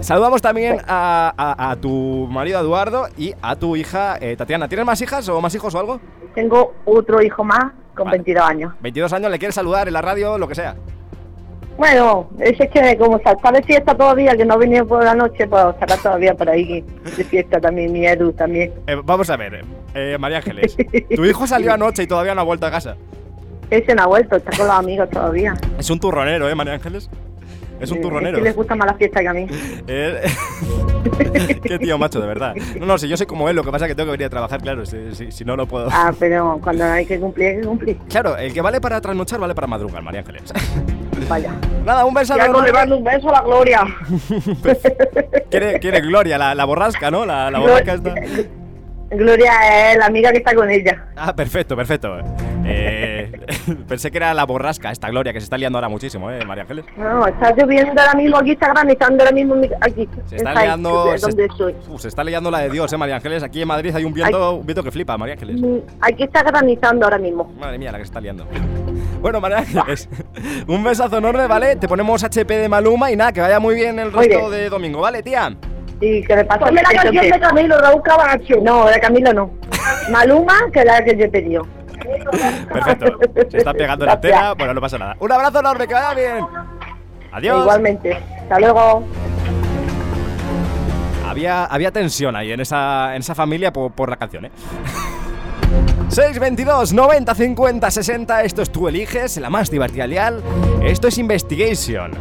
Saludamos 0.00 0.40
también 0.42 0.80
a, 0.86 1.32
a- 1.36 1.70
a 1.72 1.76
tu 1.76 2.28
marido 2.30 2.60
Eduardo 2.60 3.08
y 3.16 3.34
a 3.42 3.56
tu 3.56 3.76
hija 3.76 4.16
eh, 4.20 4.36
Tatiana. 4.36 4.68
¿Tienes 4.68 4.86
más 4.86 5.00
hijas 5.00 5.28
o 5.28 5.40
más 5.40 5.54
hijos 5.54 5.74
o 5.74 5.78
algo? 5.80 6.00
Tengo 6.34 6.74
otro 6.84 7.20
hijo 7.22 7.42
más 7.44 7.72
con 7.94 8.06
Vale. 8.06 8.18
22 8.18 8.44
años. 8.48 8.74
22 8.80 9.12
años, 9.12 9.30
¿le 9.30 9.38
quieres 9.38 9.54
saludar 9.54 9.86
en 9.88 9.94
la 9.94 10.00
radio, 10.02 10.38
lo 10.38 10.48
que 10.48 10.54
sea? 10.54 10.76
Bueno, 11.76 12.28
ese 12.38 12.64
es 12.64 12.70
que 12.70 12.96
como 12.98 13.16
está 13.16 13.52
de 13.52 13.62
fiesta 13.62 13.94
todavía, 13.94 14.36
que 14.36 14.44
no 14.44 14.58
venía 14.58 14.84
por 14.84 15.02
la 15.02 15.14
noche, 15.14 15.46
pues 15.46 15.64
estará 15.70 15.96
todavía 15.96 16.34
por 16.34 16.48
ahí 16.48 16.84
de 17.16 17.24
fiesta 17.24 17.60
también, 17.60 17.92
mi 17.92 18.06
Edu 18.06 18.32
también. 18.32 18.72
Eh, 18.86 18.96
vamos 19.02 19.30
a 19.30 19.36
ver, 19.36 19.64
eh, 19.94 20.16
María 20.18 20.38
Ángeles. 20.38 20.76
Tu 21.14 21.24
hijo 21.24 21.46
salió 21.46 21.72
anoche 21.74 22.02
y 22.02 22.06
todavía 22.06 22.34
no 22.34 22.42
ha 22.42 22.44
vuelto 22.44 22.66
a 22.66 22.70
casa. 22.70 22.96
Ese 23.70 23.94
no 23.94 24.02
ha 24.02 24.06
vuelto, 24.06 24.36
está 24.36 24.54
con 24.56 24.66
los 24.66 24.76
amigos 24.76 25.08
todavía. 25.08 25.54
Es 25.78 25.88
un 25.88 25.98
turronero, 25.98 26.48
¿eh, 26.48 26.54
María 26.54 26.74
Ángeles? 26.74 27.08
Es 27.82 27.90
un 27.90 28.00
turronero. 28.00 28.36
Es 28.36 28.42
que 28.42 28.44
les 28.48 28.56
gusta 28.56 28.74
más 28.74 28.86
la 28.86 28.94
fiesta 28.94 29.20
que 29.20 29.28
a 29.28 29.32
mí. 29.34 29.46
Qué 31.62 31.78
tío 31.78 31.98
macho, 31.98 32.20
de 32.20 32.26
verdad. 32.26 32.54
No, 32.78 32.86
no, 32.86 32.98
si 32.98 33.08
yo 33.08 33.16
soy 33.16 33.26
como 33.26 33.48
él, 33.48 33.56
lo 33.56 33.64
que 33.64 33.70
pasa 33.70 33.86
es 33.86 33.90
que 33.90 33.94
tengo 33.94 34.06
que 34.08 34.12
venir 34.12 34.26
a 34.26 34.30
trabajar, 34.30 34.60
claro, 34.62 34.84
si, 34.86 35.14
si- 35.14 35.32
si 35.32 35.44
no, 35.44 35.56
no 35.56 35.66
puedo. 35.66 35.88
Ah, 35.90 36.12
pero 36.18 36.58
cuando 36.62 36.84
hay 36.84 37.04
que 37.06 37.18
cumplir, 37.18 37.48
hay 37.48 37.56
que 37.60 37.66
cumplir. 37.66 37.96
Claro, 38.08 38.36
el 38.36 38.52
que 38.52 38.60
vale 38.60 38.80
para 38.80 39.00
trasnochar 39.00 39.40
vale 39.40 39.54
para 39.54 39.66
madrugar, 39.66 40.02
María 40.02 40.20
Ángeles. 40.20 40.42
Vaya. 41.28 41.52
Nada, 41.84 42.04
un 42.04 42.14
beso 42.14 42.36
Ya 42.36 42.46
enorme. 42.46 42.66
le 42.68 42.72
mando 42.72 42.96
un 42.98 43.04
beso 43.04 43.28
a 43.28 43.32
la 43.32 43.42
Gloria. 43.42 43.84
Quiere, 45.50 45.78
quiere 45.80 46.00
Gloria, 46.00 46.38
la, 46.38 46.54
la 46.54 46.64
borrasca, 46.64 47.10
¿no? 47.10 47.24
La, 47.26 47.50
la 47.50 47.58
borrasca 47.58 47.94
esta. 47.94 48.14
Gloria 49.12 49.92
es 49.92 49.98
la 49.98 50.06
amiga 50.06 50.30
que 50.30 50.38
está 50.38 50.54
con 50.54 50.70
ella. 50.70 51.06
Ah, 51.16 51.34
perfecto, 51.34 51.76
perfecto. 51.76 52.18
Eh, 52.64 53.30
pensé 53.88 54.10
que 54.10 54.16
era 54.18 54.32
la 54.32 54.44
borrasca, 54.44 54.90
esta 54.90 55.08
Gloria, 55.10 55.32
que 55.32 55.40
se 55.40 55.44
está 55.44 55.58
liando 55.58 55.78
ahora 55.78 55.88
muchísimo, 55.88 56.30
¿eh, 56.30 56.44
María 56.44 56.62
Ángeles? 56.62 56.84
No, 56.96 57.26
está 57.26 57.54
lloviendo 57.54 58.00
ahora 58.00 58.14
mismo 58.14 58.38
aquí, 58.38 58.52
está 58.52 58.68
granizando 58.72 59.22
ahora 59.22 59.34
mismo 59.34 59.54
aquí. 59.80 60.08
Se 60.26 60.36
está 60.36 60.54
liando. 60.54 61.16
se, 61.98 62.08
está 62.08 62.24
liando 62.24 62.50
la 62.50 62.60
de 62.60 62.70
Dios, 62.70 62.92
¿eh, 62.92 62.96
María 62.96 63.16
Ángeles? 63.16 63.42
Aquí 63.42 63.62
en 63.62 63.68
Madrid 63.68 63.94
hay 63.94 64.04
un 64.04 64.12
viento, 64.12 64.56
un 64.56 64.66
viento 64.66 64.82
que 64.82 64.90
flipa, 64.90 65.18
María 65.18 65.34
Ángeles. 65.34 65.60
Mm, 65.60 65.78
Aquí 66.00 66.22
está 66.22 66.42
granizando 66.42 67.04
ahora 67.04 67.18
mismo. 67.18 67.44
Madre 67.58 67.78
mía, 67.78 67.92
la 67.92 67.98
que 67.98 68.04
se 68.04 68.08
está 68.08 68.20
liando. 68.20 68.46
Bueno, 69.20 69.40
María 69.40 69.58
Ángeles, 69.58 70.08
un 70.66 70.82
besazo 70.82 71.18
enorme, 71.18 71.46
¿vale? 71.46 71.76
Te 71.76 71.86
ponemos 71.86 72.24
HP 72.24 72.56
de 72.56 72.68
Maluma 72.68 73.12
y 73.12 73.14
nada, 73.16 73.32
que 73.32 73.40
vaya 73.40 73.60
muy 73.60 73.76
bien 73.76 74.00
el 74.00 74.12
resto 74.12 74.50
de 74.50 74.68
domingo, 74.68 75.00
¿vale, 75.00 75.22
tía? 75.22 75.56
Y 76.02 76.20
que 76.24 76.34
le 76.34 76.44
pase 76.44 76.64
Ponme 76.64 76.82
la 76.82 76.88
canción 76.90 77.24
de 77.24 77.40
Camilo, 77.40 77.78
Raúl 77.78 78.02
Camacho. 78.02 78.56
No, 78.60 78.86
de 78.86 78.98
Camilo 78.98 79.32
no. 79.32 79.52
Maluma, 80.10 80.54
que 80.72 80.80
es 80.80 80.84
la 80.84 81.04
que 81.04 81.16
yo 81.16 81.26
he 81.26 81.28
pedido. 81.28 81.66
Perfecto. 82.72 83.18
Se 83.48 83.58
está 83.58 83.72
pegando 83.72 84.04
la 84.04 84.20
tela, 84.20 84.54
bueno, 84.58 84.74
no 84.74 84.80
pasa 84.80 84.98
nada. 84.98 85.16
Un 85.20 85.30
abrazo 85.30 85.60
enorme, 85.60 85.86
que 85.86 85.94
vaya 85.94 86.14
bien. 86.14 86.44
Adiós. 87.30 87.60
Igualmente. 87.62 88.18
Hasta 88.40 88.58
luego. 88.58 89.04
Había, 91.28 91.66
había 91.66 91.92
tensión 91.92 92.34
ahí 92.34 92.50
en 92.50 92.60
esa, 92.60 93.14
en 93.14 93.20
esa 93.20 93.36
familia 93.36 93.72
por, 93.72 93.92
por 93.92 94.10
la 94.10 94.16
canción, 94.16 94.46
¿eh? 94.46 94.50
622 96.08 96.92
90 96.92 97.34
50 97.34 97.90
60 97.90 98.42
Esto 98.42 98.60
es 98.60 98.70
Tú 98.70 98.88
Eliges, 98.88 99.38
la 99.38 99.48
más 99.48 99.70
divertida 99.70 100.06
lial 100.06 100.42
Esto 100.82 101.08
es 101.08 101.16
Investigation 101.16 102.12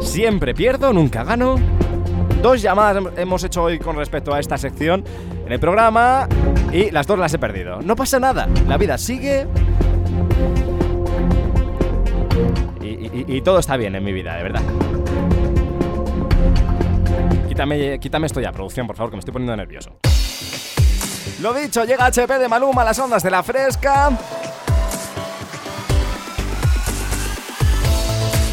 Siempre 0.00 0.54
pierdo, 0.54 0.94
nunca 0.94 1.22
gano 1.24 1.56
Dos 2.42 2.62
llamadas 2.62 2.96
hem- 3.02 3.12
hemos 3.18 3.44
hecho 3.44 3.62
hoy 3.62 3.78
con 3.78 3.96
respecto 3.96 4.32
a 4.34 4.40
esta 4.40 4.56
sección 4.56 5.04
en 5.46 5.52
el 5.52 5.60
programa 5.60 6.26
y 6.72 6.90
las 6.90 7.06
dos 7.06 7.18
las 7.18 7.32
he 7.34 7.38
perdido. 7.38 7.80
No 7.82 7.94
pasa 7.96 8.18
nada, 8.18 8.48
la 8.66 8.76
vida 8.78 8.96
sigue 8.98 9.46
y 12.82 13.40
todo 13.42 13.58
está 13.58 13.76
bien 13.76 13.94
en 13.94 14.02
mi 14.04 14.12
vida, 14.12 14.36
de 14.36 14.42
verdad. 14.42 14.62
Quítame, 17.48 17.98
quítame 18.00 18.26
esto 18.26 18.40
ya, 18.40 18.52
producción, 18.52 18.86
por 18.86 18.96
favor, 18.96 19.10
que 19.10 19.16
me 19.16 19.20
estoy 19.20 19.32
poniendo 19.32 19.56
nervioso. 19.56 19.90
Lo 21.42 21.52
dicho, 21.52 21.84
llega 21.84 22.06
HP 22.06 22.38
de 22.38 22.48
Maluma 22.48 22.82
a 22.82 22.86
las 22.86 22.98
ondas 22.98 23.22
de 23.22 23.30
la 23.30 23.42
fresca. 23.42 24.10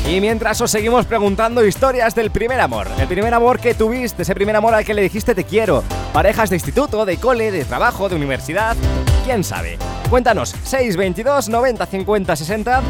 Y 0.10 0.22
mientras 0.22 0.62
os 0.62 0.72
seguimos 0.72 1.06
preguntando 1.06 1.66
historias 1.66 2.16
del 2.16 2.32
primer 2.32 2.62
amor, 2.62 2.88
el 2.98 3.10
primer 3.10 3.34
amor 3.34 3.60
que 3.60 3.74
tuviste, 3.74 4.22
ese 4.22 4.34
primer 4.34 4.56
amor 4.56 4.74
al 4.74 4.86
que 4.86 4.94
le 4.94 5.02
dijiste 5.02 5.36
te 5.36 5.44
quiero, 5.44 5.84
parejas 6.14 6.50
de 6.50 6.56
instituto, 6.56 7.06
de 7.06 7.18
cole, 7.18 7.52
de 7.52 7.66
trabajo, 7.66 8.08
de 8.08 8.16
universidad, 8.16 8.78
quién 9.26 9.44
sabe. 9.44 9.78
Cuéntanos, 10.10 10.56
622 10.64 11.50
90 11.50 11.86
50 11.86 12.36
60 12.38 12.82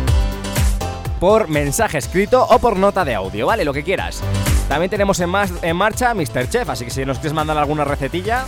por 1.20 1.48
mensaje 1.48 1.98
escrito 1.98 2.46
o 2.48 2.60
por 2.60 2.78
nota 2.78 3.04
de 3.04 3.16
audio, 3.16 3.48
¿vale? 3.48 3.66
Lo 3.66 3.74
que 3.74 3.84
quieras. 3.84 4.22
También 4.70 4.92
tenemos 4.92 5.20
en, 5.20 5.76
marcha 5.76 6.14
Mr. 6.14 6.48
Chef, 6.50 6.70
así 6.70 6.86
que 6.86 6.92
si 6.92 7.04
nos 7.04 7.18
quieres 7.18 7.34
mandar 7.34 7.58
alguna 7.58 7.84
recetilla, 7.84 8.46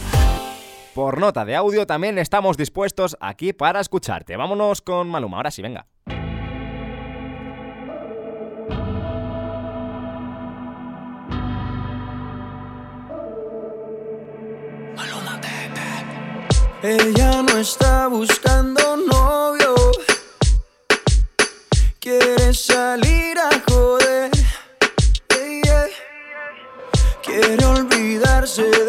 por 0.94 1.18
nota 1.18 1.44
de 1.44 1.56
audio 1.56 1.88
también 1.88 2.20
estamos 2.20 2.56
dispuestos 2.56 3.18
aquí 3.20 3.52
para 3.52 3.80
escucharte. 3.80 4.38
Vámonos 4.38 4.82
con 4.82 5.10
Maluma, 5.10 5.38
ahora 5.38 5.50
sí, 5.50 5.64
venga. 5.64 5.88
Ella 16.82 17.42
no 17.42 17.58
está 17.58 18.08
buscando 18.08 18.96
novio. 18.96 19.76
Quiere 22.00 22.54
salir 22.54 23.38
a 23.38 23.50
joder. 23.70 24.32
Yeah. 25.66 25.88
Quiere 27.22 27.66
olvidarse 27.66 28.64
de 28.64 28.89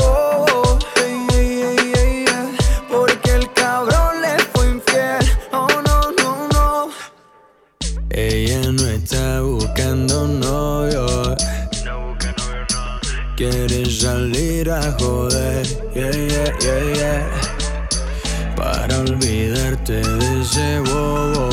buscando 10.11 10.27
novio. 10.27 11.35
Quiere 13.35 13.89
salir 13.89 14.69
a 14.69 14.91
joder, 14.99 15.65
yeah, 15.95 16.11
yeah, 16.11 16.53
yeah, 16.61 16.93
yeah. 16.95 18.55
Para 18.55 18.99
olvidarte 18.99 19.93
de 19.93 20.41
ese 20.41 20.79
bobo. 20.81 21.49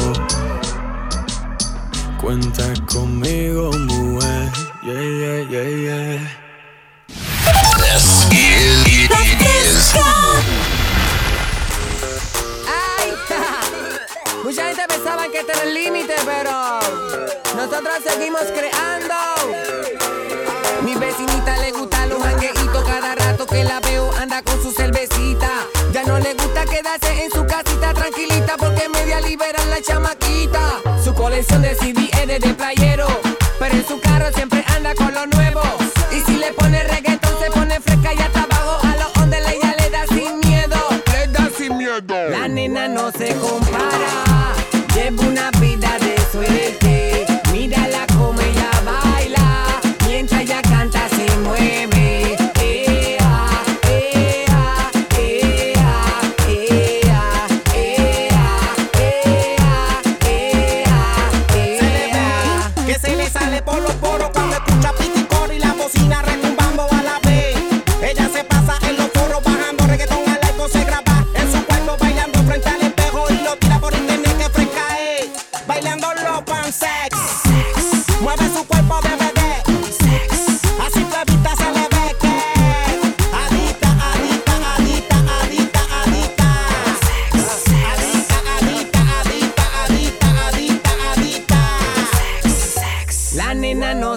Cuenta 2.20 2.74
conmigo, 2.92 3.70
mujer, 3.72 4.52
yeah, 4.84 5.02
yeah, 5.02 5.50
yeah, 5.50 5.68
yeah. 5.68 5.87
Seguimos 18.38 18.52
creando. 18.52 19.14
Mi 20.84 20.94
vecinita 20.94 21.56
le 21.58 21.72
gusta 21.72 22.06
los 22.06 22.22
jangueitos 22.22 22.84
cada 22.84 23.14
rato 23.14 23.46
que 23.46 23.64
la 23.64 23.80
veo 23.80 24.10
anda 24.20 24.42
con 24.42 24.62
su 24.62 24.72
cervecita. 24.72 25.48
Ya 25.92 26.04
no 26.04 26.18
le 26.18 26.34
gusta 26.34 26.64
quedarse 26.64 27.24
en 27.24 27.30
su 27.30 27.44
casita 27.46 27.94
tranquilita 27.94 28.56
porque 28.56 28.88
media 28.88 29.20
liberan 29.20 29.70
la 29.70 29.80
chamaquita. 29.80 30.80
Su 31.02 31.14
colección 31.14 31.62
de 31.62 31.74
CD 31.74 32.10
es 32.12 32.40
de 32.40 32.54
playero, 32.54 33.08
pero 33.58 33.74
en 33.74 33.86
su 33.86 34.00
carro 34.00 34.30
siempre 34.34 34.64
anda 34.76 34.94
con 34.94 35.12
lo 35.12 35.26
nuevo. 35.26 35.62
Y 36.12 36.20
si 36.20 36.36
le 36.36 36.52
pone 36.52 36.82
reggaetón 36.84 37.38
se 37.40 37.50
pone 37.50 37.80
fresca 37.80 38.14
y 38.14 38.18
hasta 38.18 38.42
abajo 38.42 38.78
a 38.86 38.96
los 38.96 39.16
ondes 39.22 39.46
ella 39.48 39.74
le 39.78 39.90
da 39.90 40.06
sin 40.06 40.40
miedo. 40.40 40.76
Le 41.12 41.26
da 41.28 41.50
sin 41.56 41.76
miedo. 41.76 42.28
La 42.30 42.48
nena 42.48 42.88
no 42.88 43.10
se 43.10 43.34
compara, 43.34 44.27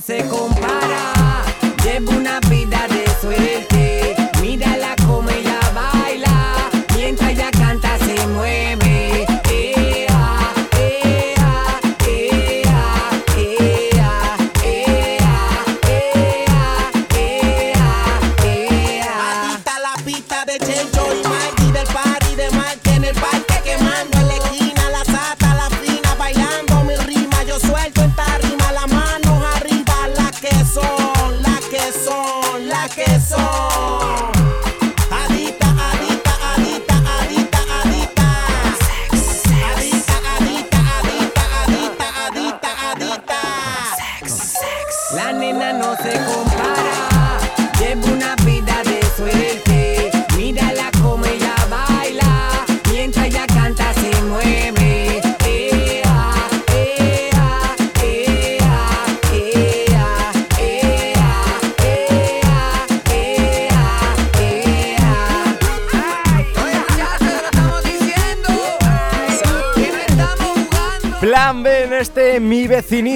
se 0.02 0.24
compara, 0.28 0.61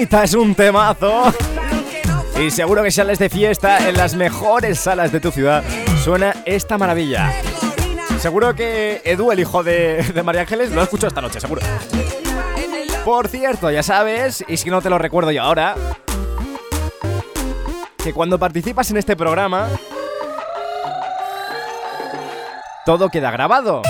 vecinita 0.06 0.24
es 0.24 0.34
un 0.34 0.54
temazo. 0.54 1.32
Y 2.40 2.50
seguro 2.50 2.82
que 2.82 2.90
sales 2.90 3.18
de 3.18 3.28
fiesta 3.28 3.88
en 3.88 3.96
las 3.96 4.14
mejores 4.14 4.78
salas 4.78 5.10
de 5.10 5.20
tu 5.20 5.30
ciudad. 5.30 5.64
Suena 6.02 6.34
esta 6.44 6.78
maravilla. 6.78 7.32
Seguro 8.20 8.54
que 8.54 9.00
Edu, 9.04 9.32
el 9.32 9.40
hijo 9.40 9.62
de, 9.62 10.02
de 10.02 10.22
María 10.22 10.42
Ángeles, 10.42 10.70
lo 10.70 10.80
ha 10.80 10.84
escuchado 10.84 11.08
esta 11.08 11.20
noche, 11.20 11.40
seguro. 11.40 11.62
Por 13.04 13.28
cierto, 13.28 13.70
ya 13.70 13.82
sabes, 13.82 14.44
y 14.48 14.56
si 14.56 14.68
no 14.68 14.82
te 14.82 14.90
lo 14.90 14.98
recuerdo 14.98 15.30
yo 15.30 15.42
ahora, 15.42 15.76
que 18.02 18.12
cuando 18.12 18.38
participas 18.38 18.90
en 18.90 18.96
este 18.96 19.16
programa, 19.16 19.68
todo 22.84 23.08
queda 23.08 23.30
grabado. 23.30 23.82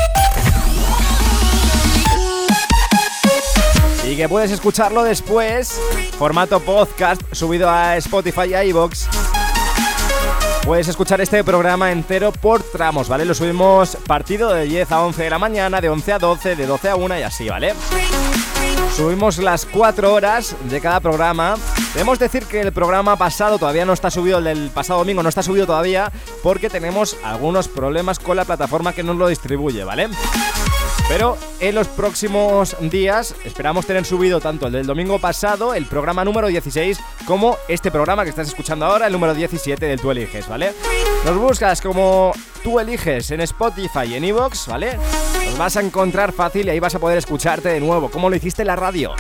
Y 4.07 4.17
que 4.17 4.29
puedes 4.29 4.53
escucharlo 4.53 5.03
después, 5.03 5.81
formato 6.17 6.61
podcast, 6.61 7.21
subido 7.33 7.69
a 7.69 7.97
Spotify 7.97 8.51
y 8.51 8.55
a 8.55 8.65
iVoox. 8.65 9.07
Puedes 10.65 10.87
escuchar 10.87 11.21
este 11.21 11.43
programa 11.43 11.91
entero 11.91 12.31
por 12.31 12.63
tramos, 12.63 13.09
¿vale? 13.09 13.25
Lo 13.25 13.35
subimos 13.35 13.97
partido 14.07 14.53
de 14.53 14.65
10 14.65 14.93
a 14.93 15.03
11 15.03 15.25
de 15.25 15.31
la 15.31 15.39
mañana, 15.41 15.81
de 15.81 15.89
11 15.89 16.13
a 16.13 16.19
12, 16.21 16.55
de 16.55 16.67
12 16.67 16.89
a 16.89 16.97
1 16.97 17.19
y 17.19 17.23
así, 17.23 17.49
¿vale? 17.49 17.75
Subimos 18.97 19.39
las 19.39 19.67
4 19.67 20.13
horas 20.13 20.55
de 20.71 20.81
cada 20.81 21.01
programa. 21.01 21.57
Debemos 21.93 22.21
decir 22.21 22.47
que 22.47 22.61
el 22.61 22.73
programa 22.73 23.17
pasado 23.17 23.59
todavía 23.59 23.85
no 23.85 23.93
está 23.93 24.11
subido, 24.11 24.39
el 24.39 24.45
del 24.45 24.71
pasado 24.71 25.01
domingo 25.01 25.23
no 25.23 25.29
está 25.29 25.43
subido 25.43 25.67
todavía, 25.67 26.13
porque 26.45 26.71
tenemos 26.71 27.17
algunos 27.25 27.67
problemas 27.67 28.21
con 28.21 28.37
la 28.37 28.45
plataforma 28.45 28.93
que 28.93 29.03
nos 29.03 29.17
lo 29.17 29.27
distribuye, 29.27 29.83
¿vale? 29.83 30.09
Pero 31.09 31.39
en 31.61 31.75
los 31.77 31.87
próximos 31.87 32.77
días 32.81 33.35
esperamos 33.45 33.87
tener 33.87 34.05
subido 34.05 34.41
tanto 34.41 34.67
el 34.67 34.73
del 34.73 34.87
domingo 34.87 35.21
pasado, 35.21 35.73
el 35.73 35.87
programa 35.87 36.25
número 36.25 36.49
16, 36.49 36.99
como 37.27 37.57
este 37.69 37.93
programa 37.93 38.25
que 38.25 38.31
estás 38.31 38.49
escuchando 38.49 38.87
ahora, 38.87 39.07
el 39.07 39.13
número 39.13 39.33
17 39.33 39.87
del 39.87 40.01
Tú 40.01 40.11
Eliges, 40.11 40.49
¿vale? 40.49 40.73
Nos 41.25 41.39
buscas 41.39 41.81
como 41.81 42.33
Tú 42.65 42.81
Eliges 42.81 43.31
en 43.31 43.41
Spotify 43.43 44.07
y 44.09 44.15
en 44.15 44.25
Evox, 44.25 44.67
¿vale? 44.67 44.99
Nos 45.47 45.57
vas 45.57 45.77
a 45.77 45.81
encontrar 45.81 46.33
fácil 46.33 46.67
y 46.67 46.71
ahí 46.71 46.81
vas 46.81 46.97
a 46.97 46.99
poder 46.99 47.19
escucharte 47.19 47.69
de 47.69 47.79
nuevo, 47.79 48.11
como 48.11 48.29
lo 48.29 48.35
hiciste 48.35 48.63
en 48.63 48.69
la 48.69 48.77
radio. 48.77 49.15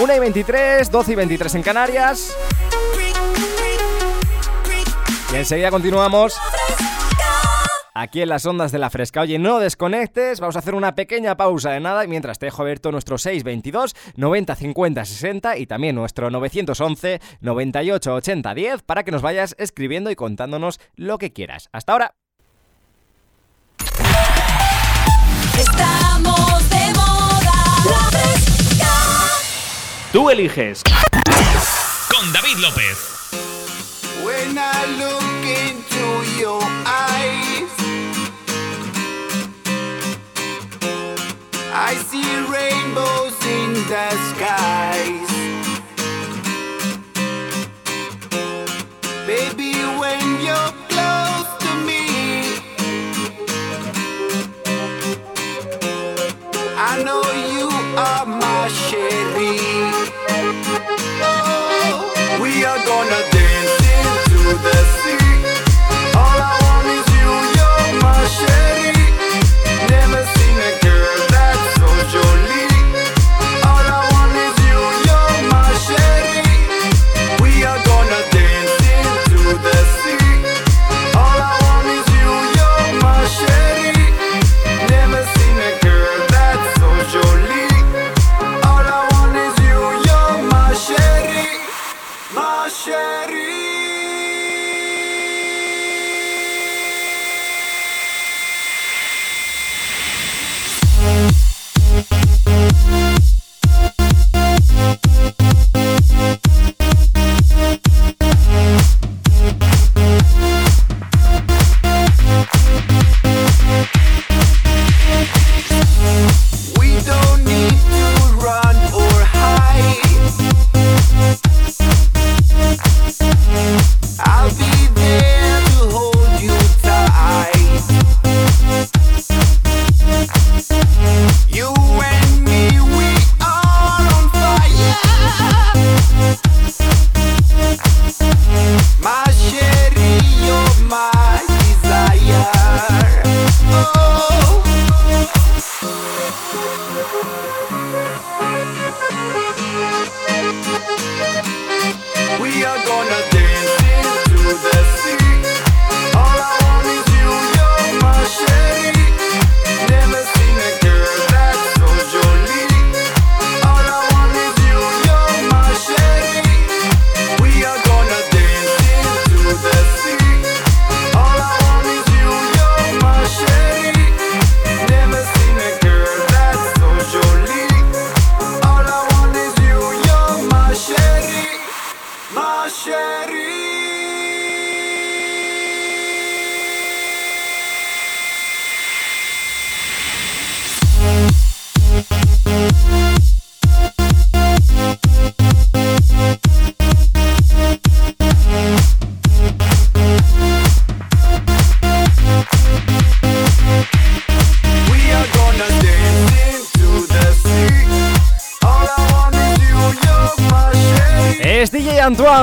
1 0.00 0.14
y 0.14 0.18
23, 0.18 0.90
12 0.90 1.12
y 1.12 1.14
23 1.16 1.54
en 1.56 1.62
Canarias. 1.62 2.34
Y 5.32 5.36
enseguida 5.36 5.70
continuamos 5.70 6.34
aquí 7.98 8.22
en 8.22 8.28
las 8.28 8.46
ondas 8.46 8.72
de 8.72 8.78
la 8.78 8.90
fresca. 8.90 9.22
Oye, 9.22 9.38
no 9.38 9.58
desconectes, 9.58 10.40
vamos 10.40 10.56
a 10.56 10.60
hacer 10.60 10.74
una 10.74 10.94
pequeña 10.94 11.36
pausa 11.36 11.70
de 11.70 11.80
nada 11.80 12.04
y 12.04 12.08
mientras 12.08 12.38
te 12.38 12.46
dejo 12.46 12.62
abierto 12.62 12.92
nuestro 12.92 13.18
622 13.18 13.96
90 14.16 14.54
50 14.54 15.04
60 15.04 15.58
y 15.58 15.66
también 15.66 15.96
nuestro 15.96 16.30
911 16.30 17.20
98 17.40 18.14
80 18.14 18.54
10 18.54 18.82
para 18.82 19.02
que 19.02 19.10
nos 19.10 19.22
vayas 19.22 19.54
escribiendo 19.58 20.10
y 20.10 20.16
contándonos 20.16 20.80
lo 20.94 21.18
que 21.18 21.32
quieras. 21.32 21.68
Hasta 21.72 21.92
ahora. 21.92 22.14
Estamos 25.58 26.70
de 26.70 26.92
moda. 26.94 27.52
La 27.84 28.10
fresca. 28.10 28.92
Tú 30.12 30.30
eliges. 30.30 30.82
Con 32.08 32.32
David 32.32 32.58
López. 32.58 33.14
When 34.24 34.58
I 34.58 34.86
look 34.98 35.44
into 35.44 36.40
your 36.40 36.62
eyes, 36.86 37.07
rainbows 42.98 43.46
in 43.46 43.72
the 43.92 44.10
skies. 44.30 45.30
Baby, 49.26 49.72
when 50.00 50.24
you're 50.40 50.72
close 50.88 51.50
to 51.64 51.70
me, 51.88 52.04
I 56.76 57.02
know 57.04 57.22
you 57.54 57.68
are 57.98 58.26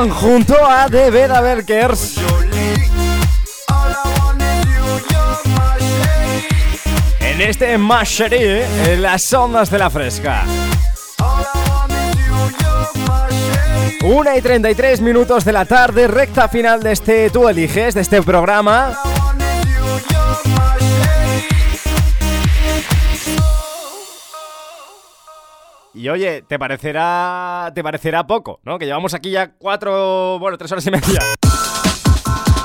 Junto 0.10 0.56
a 0.66 0.88
The 0.90 1.10
Beda 1.10 1.42
Berkers. 1.42 2.18
En 7.20 7.42
este 7.42 7.78
Mashery, 7.78 8.64
en 8.88 9.02
las 9.02 9.34
ondas 9.34 9.70
de 9.70 9.80
la 9.80 9.90
fresca. 9.90 10.44
1 14.04 14.38
y 14.38 14.42
33 14.42 15.02
minutos 15.02 15.44
de 15.44 15.52
la 15.52 15.66
tarde, 15.66 16.08
recta 16.08 16.48
final 16.48 16.84
de 16.84 16.92
este 16.92 17.30
Tú 17.32 17.50
eliges, 17.50 17.96
de 17.96 18.02
este 18.02 18.22
programa. 18.22 18.96
Y 25.96 26.10
oye, 26.10 26.44
te 26.46 26.60
parecerá. 26.60 27.72
Te 27.74 27.82
parecerá 27.82 28.28
poco, 28.28 28.60
¿no? 28.64 28.78
Que 28.78 28.86
llevamos 28.86 29.14
aquí 29.14 29.32
ya 29.32 29.54
cuatro. 29.58 30.38
Bueno, 30.40 30.58
tres 30.58 30.72
horas 30.74 30.86
y 30.86 30.92
media. 30.92 31.22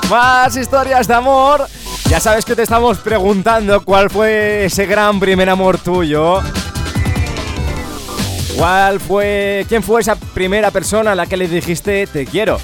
Más 0.09 0.57
historias 0.57 1.07
de 1.07 1.13
amor. 1.13 1.65
Ya 2.09 2.19
sabes 2.19 2.43
que 2.43 2.57
te 2.57 2.63
estamos 2.63 2.97
preguntando 2.97 3.85
cuál 3.85 4.09
fue 4.09 4.65
ese 4.65 4.85
gran 4.85 5.21
primer 5.21 5.49
amor 5.49 5.77
tuyo. 5.77 6.41
¿Cuál 8.57 8.99
fue. 8.99 9.65
¿Quién 9.69 9.81
fue 9.81 10.01
esa 10.01 10.17
primera 10.17 10.69
persona 10.69 11.13
a 11.13 11.15
la 11.15 11.25
que 11.25 11.37
le 11.37 11.47
dijiste 11.47 12.07
te 12.07 12.25
quiero? 12.25 12.59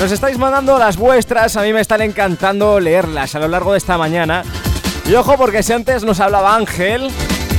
Nos 0.00 0.10
estáis 0.10 0.36
mandando 0.36 0.78
las 0.78 0.96
vuestras, 0.96 1.56
a 1.56 1.62
mí 1.62 1.72
me 1.72 1.80
están 1.80 2.02
encantando 2.02 2.80
leerlas 2.80 3.36
a 3.36 3.38
lo 3.38 3.46
largo 3.46 3.72
de 3.72 3.78
esta 3.78 3.96
mañana. 3.96 4.42
Y 5.06 5.14
ojo, 5.14 5.36
porque 5.36 5.62
si 5.62 5.72
antes 5.72 6.02
nos 6.04 6.20
hablaba 6.20 6.56
Ángel, 6.56 7.10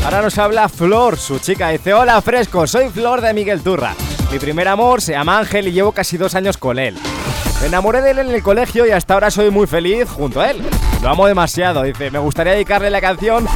ahora 0.03 0.21
nos 0.21 0.37
habla 0.37 0.69
Flor, 0.69 1.17
su 1.17 1.39
chica. 1.39 1.69
Dice: 1.69 1.93
Hola, 1.93 2.21
fresco, 2.21 2.67
soy 2.67 2.89
Flor 2.89 3.21
de 3.21 3.33
Miguel 3.33 3.61
Turra. 3.61 3.95
Mi 4.31 4.39
primer 4.39 4.67
amor 4.67 5.01
se 5.01 5.13
llama 5.13 5.39
Ángel 5.39 5.67
y 5.67 5.71
llevo 5.71 5.91
casi 5.91 6.17
dos 6.17 6.35
años 6.35 6.57
con 6.57 6.77
él. 6.79 6.97
Me 7.61 7.67
enamoré 7.67 8.01
de 8.01 8.11
él 8.11 8.19
en 8.19 8.29
el 8.29 8.43
colegio 8.43 8.85
y 8.85 8.91
hasta 8.91 9.15
ahora 9.15 9.31
soy 9.31 9.49
muy 9.49 9.67
feliz 9.67 10.09
junto 10.09 10.39
a 10.39 10.51
él. 10.51 10.63
Lo 11.01 11.09
amo 11.09 11.27
demasiado, 11.27 11.83
dice. 11.83 12.11
Me 12.11 12.19
gustaría 12.19 12.53
dedicarle 12.53 12.89
la 12.89 13.01
canción 13.01 13.47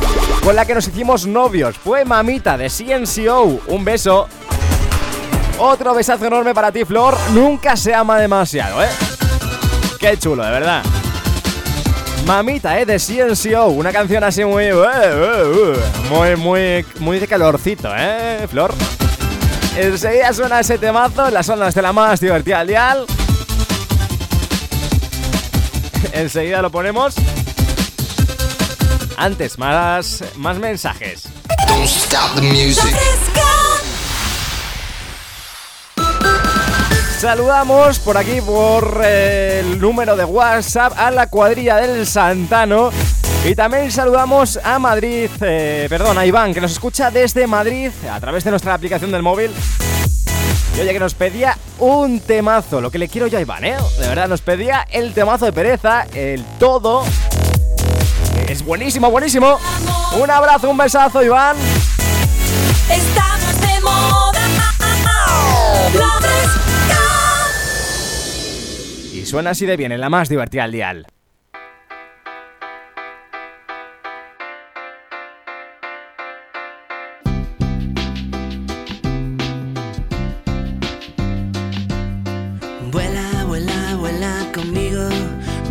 con 0.43 0.55
la 0.55 0.65
que 0.65 0.73
nos 0.73 0.87
hicimos 0.87 1.25
novios. 1.25 1.77
Fue 1.77 2.03
Mamita 2.03 2.57
de 2.57 2.69
CNCO. 2.69 3.61
Un 3.67 3.85
beso. 3.85 4.27
Otro 5.59 5.93
besazo 5.93 6.25
enorme 6.25 6.53
para 6.53 6.71
ti, 6.71 6.83
Flor. 6.83 7.15
Nunca 7.31 7.77
se 7.77 7.93
ama 7.93 8.17
demasiado, 8.17 8.83
¿eh? 8.83 8.89
Qué 9.99 10.17
chulo, 10.17 10.43
de 10.43 10.51
verdad. 10.51 10.83
Mamita, 12.25 12.79
¿eh? 12.79 12.85
De 12.85 12.99
CNCO. 12.99 13.67
Una 13.67 13.91
canción 13.91 14.23
así 14.23 14.43
muy... 14.45 14.71
uh, 14.71 14.77
uh, 14.77 14.81
uh, 14.81 16.09
muy, 16.09 16.35
muy, 16.35 16.85
muy 16.99 17.19
de 17.19 17.27
calorcito, 17.27 17.89
¿eh, 17.95 18.47
Flor? 18.49 18.73
Enseguida 19.75 20.31
suena 20.33 20.59
ese 20.59 20.77
temazo 20.77 21.27
en 21.27 21.33
las 21.33 21.49
ondas 21.49 21.73
de 21.73 21.81
la 21.81 21.91
más 21.91 22.19
divertida 22.19 22.59
al 22.59 22.67
dial. 22.67 23.05
Enseguida 26.13 26.61
lo 26.61 26.69
ponemos. 26.69 27.15
Antes, 29.17 29.57
más, 29.57 30.23
más 30.35 30.57
mensajes. 30.59 31.23
Don't 31.67 31.85
stop 31.85 32.35
the 32.35 32.41
music. 32.41 32.95
Saludamos 37.23 37.99
por 37.99 38.17
aquí 38.17 38.41
por 38.41 38.99
eh, 39.01 39.61
el 39.61 39.79
número 39.79 40.17
de 40.17 40.25
WhatsApp 40.25 40.91
a 40.97 41.09
la 41.09 41.27
cuadrilla 41.27 41.77
del 41.77 42.05
Santano. 42.05 42.91
Y 43.45 43.55
también 43.55 43.89
saludamos 43.93 44.59
a 44.61 44.77
Madrid, 44.77 45.29
eh, 45.39 45.85
perdón, 45.87 46.17
a 46.17 46.25
Iván, 46.25 46.53
que 46.53 46.59
nos 46.59 46.73
escucha 46.73 47.11
desde 47.11 47.47
Madrid 47.47 47.91
a 48.11 48.19
través 48.19 48.43
de 48.43 48.49
nuestra 48.49 48.73
aplicación 48.73 49.09
del 49.09 49.21
móvil. 49.21 49.51
Y 50.75 50.81
oye, 50.81 50.91
que 50.91 50.99
nos 50.99 51.13
pedía 51.13 51.57
un 51.79 52.19
temazo, 52.19 52.81
lo 52.81 52.91
que 52.91 52.97
le 52.97 53.07
quiero 53.07 53.27
yo 53.27 53.37
a 53.37 53.41
Iván, 53.41 53.63
¿eh? 53.63 53.77
De 53.99 54.07
verdad, 54.09 54.27
nos 54.27 54.41
pedía 54.41 54.85
el 54.91 55.13
temazo 55.13 55.45
de 55.45 55.53
pereza, 55.53 56.05
el 56.13 56.43
todo. 56.59 57.05
Es 58.49 58.65
buenísimo, 58.65 59.09
buenísimo. 59.09 59.59
Un 60.21 60.29
abrazo, 60.29 60.69
un 60.69 60.77
besazo, 60.77 61.23
Iván. 61.23 61.55
Estamos 62.89 63.61
de 63.61 63.79
moda. 63.79 64.22
Suena 69.33 69.49
así 69.49 69.65
de 69.65 69.75
bien 69.75 69.91
en 69.91 69.99
la 69.99 70.11
más 70.11 70.29
divertida 70.29 70.63
al 70.65 70.71
dial. 70.71 71.07
Vuela, 82.91 83.45
vuela, 83.47 83.95
vuela 83.95 84.51
conmigo, 84.53 85.09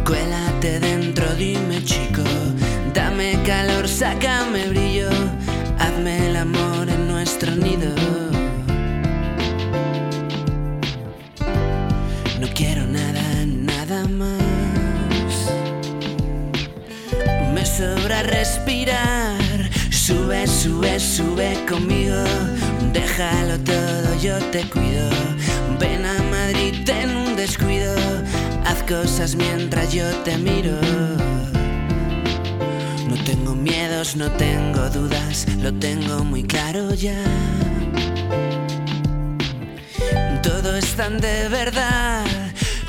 cuélate 0.04 0.80
dentro, 0.80 1.32
dime 1.36 1.84
chico, 1.84 2.24
dame 2.92 3.40
calor, 3.46 3.86
sácame 3.86 4.70
brillo, 4.70 4.81
Déjalo 22.92 23.58
todo, 23.64 24.14
yo 24.20 24.36
te 24.50 24.62
cuido. 24.68 25.08
Ven 25.80 26.04
a 26.04 26.22
Madrid 26.24 26.86
en 26.86 27.16
un 27.16 27.34
descuido. 27.34 27.94
Haz 28.66 28.82
cosas 28.82 29.34
mientras 29.34 29.90
yo 29.90 30.06
te 30.22 30.36
miro. 30.36 30.76
No 33.08 33.16
tengo 33.24 33.54
miedos, 33.54 34.16
no 34.16 34.30
tengo 34.32 34.90
dudas. 34.90 35.46
Lo 35.62 35.72
tengo 35.72 36.22
muy 36.24 36.42
claro 36.42 36.92
ya. 36.92 37.16
Todo 40.42 40.76
es 40.76 40.94
tan 40.94 41.18
de 41.22 41.48
verdad 41.48 42.22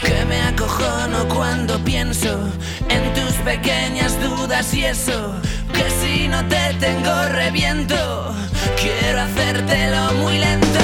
que 0.02 0.26
me 0.26 0.41
acojono 0.41 1.26
cuando 1.34 1.80
pienso 1.86 2.50
en 2.89 3.13
tus 3.13 3.34
pequeñas 3.46 4.22
dudas 4.22 4.74
y 4.74 4.84
eso. 4.84 5.36
Que 5.72 5.89
si 6.02 6.28
no 6.28 6.46
te 6.50 6.74
tengo 6.82 7.30
reviento, 7.30 8.36
quiero 8.84 9.22
hacértelo 9.22 10.13
muy 10.22 10.38
lento. 10.38 10.84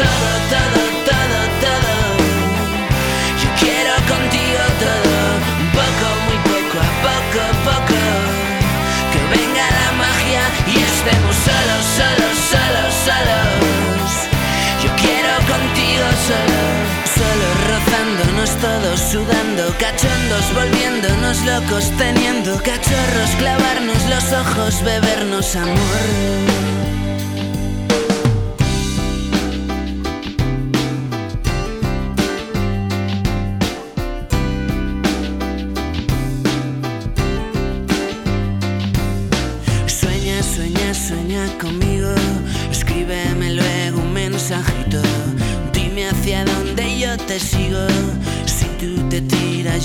Todo, 0.00 0.30
todo, 0.54 0.80
todo, 1.10 1.38
todo. 1.64 1.92
Yo 3.42 3.48
quiero 3.60 3.94
contigo 4.12 4.62
todo, 4.84 5.16
poco, 5.78 6.06
muy 6.26 6.38
poco, 6.50 6.76
a 6.88 6.92
poco, 7.06 7.42
poco. 7.68 8.00
Que 9.12 9.20
venga 9.36 9.64
la 9.80 9.88
magia 10.02 10.44
y 10.72 10.74
estemos 10.90 11.36
solos, 11.48 11.84
solos, 12.00 12.36
solos, 12.52 12.92
solos. 13.08 14.10
Yo 14.82 14.90
quiero 15.02 15.34
contigo 15.52 16.06
solo 16.26 16.86
rozándonos 17.70 18.50
todos, 18.60 19.00
sudando, 19.00 19.64
cachondos, 19.78 20.44
volviéndonos 20.54 21.44
locos, 21.44 21.90
teniendo 21.98 22.56
cachorros, 22.62 23.30
clavarnos 23.38 24.02
los 24.08 24.32
ojos, 24.32 24.82
bebernos 24.82 25.56
amor. 25.56 27.05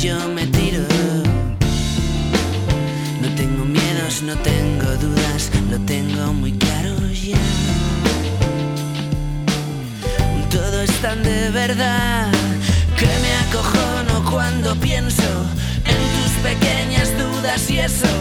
Yo 0.02 0.18
me 0.30 0.48
tiro. 0.48 0.84
No 3.22 3.30
tengo 3.36 3.66
miedos, 3.66 4.24
no 4.24 4.36
tengo 4.38 4.90
dudas. 4.98 5.52
Lo 5.70 5.78
tengo 5.82 6.34
muy 6.34 6.54
claro 6.54 6.96
ya. 7.12 7.38
Todo 10.50 10.82
es 10.82 10.92
tan 11.02 11.22
de 11.22 11.52
verdad 11.52 12.32
que 12.98 13.06
me 13.06 13.32
acojono 13.46 14.32
cuando 14.32 14.76
pienso 14.76 15.30
en 15.86 15.98
tus 16.16 16.32
pequeñas 16.50 17.16
dudas 17.18 17.70
y 17.70 17.80
eso. 17.80 18.21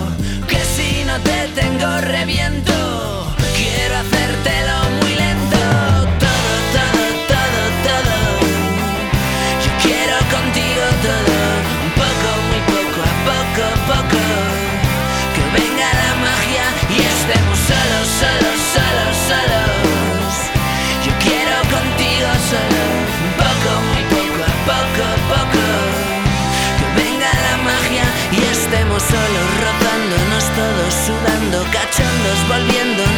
solos, 29.10 29.48
rozándonos 29.64 30.44
todos, 30.54 30.94
sudando, 31.06 31.58
cachondos, 31.72 32.38
volviendo. 32.48 33.09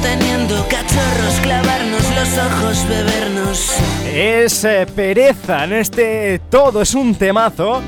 Teniendo 0.00 0.66
cachorros, 0.68 1.40
clavarnos 1.42 2.02
los 2.14 2.38
ojos, 2.38 2.86
bebernos. 2.88 3.76
Es 4.12 4.64
eh, 4.64 4.86
pereza 4.94 5.64
en 5.64 5.72
este 5.72 6.40
todo, 6.50 6.82
es 6.82 6.94
un 6.94 7.14
temazo 7.14 7.82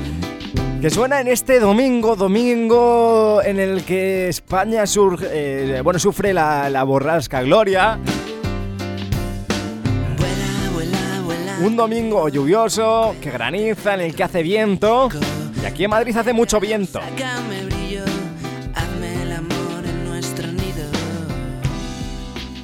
que 0.81 0.89
suena 0.89 1.21
en 1.21 1.27
este 1.27 1.59
domingo, 1.59 2.15
domingo 2.15 3.41
en 3.43 3.59
el 3.59 3.83
que 3.83 4.29
España 4.29 4.85
surge, 4.85 5.27
eh, 5.31 5.81
bueno, 5.81 5.99
sufre 5.99 6.33
la, 6.33 6.69
la 6.69 6.83
borrasca 6.83 7.41
Gloria. 7.41 7.99
Un 11.61 11.75
domingo 11.75 12.27
lluvioso, 12.29 13.15
que 13.21 13.31
graniza, 13.31 13.95
en 13.95 14.01
el 14.01 14.15
que 14.15 14.23
hace 14.23 14.43
viento. 14.43 15.09
Y 15.61 15.65
aquí 15.65 15.85
en 15.85 15.89
Madrid 15.89 16.15
hace 16.15 16.33
mucho 16.33 16.59
viento. 16.59 16.99
Sácame 16.99 17.74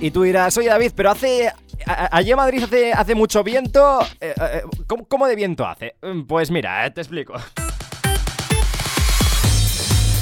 Y 0.01 0.09
tú 0.11 0.23
dirás, 0.23 0.57
oye 0.57 0.67
David, 0.67 0.91
pero 0.95 1.11
hace... 1.11 1.53
Allí 1.85 2.31
en 2.31 2.37
Madrid 2.37 2.63
hace, 2.95 3.15
mucho 3.15 3.43
viento. 3.43 3.99
eh, 4.19 4.33
eh, 4.39 4.61
¿cómo, 4.87 5.05
cómo 5.07 5.27
de 5.27 5.35
viento 5.35 5.65
hace? 5.65 5.95
Mm, 6.01 6.23
Pues 6.23 6.51
mira, 6.51 6.85
eh, 6.85 6.91
te 6.91 7.01
explico. 7.01 7.33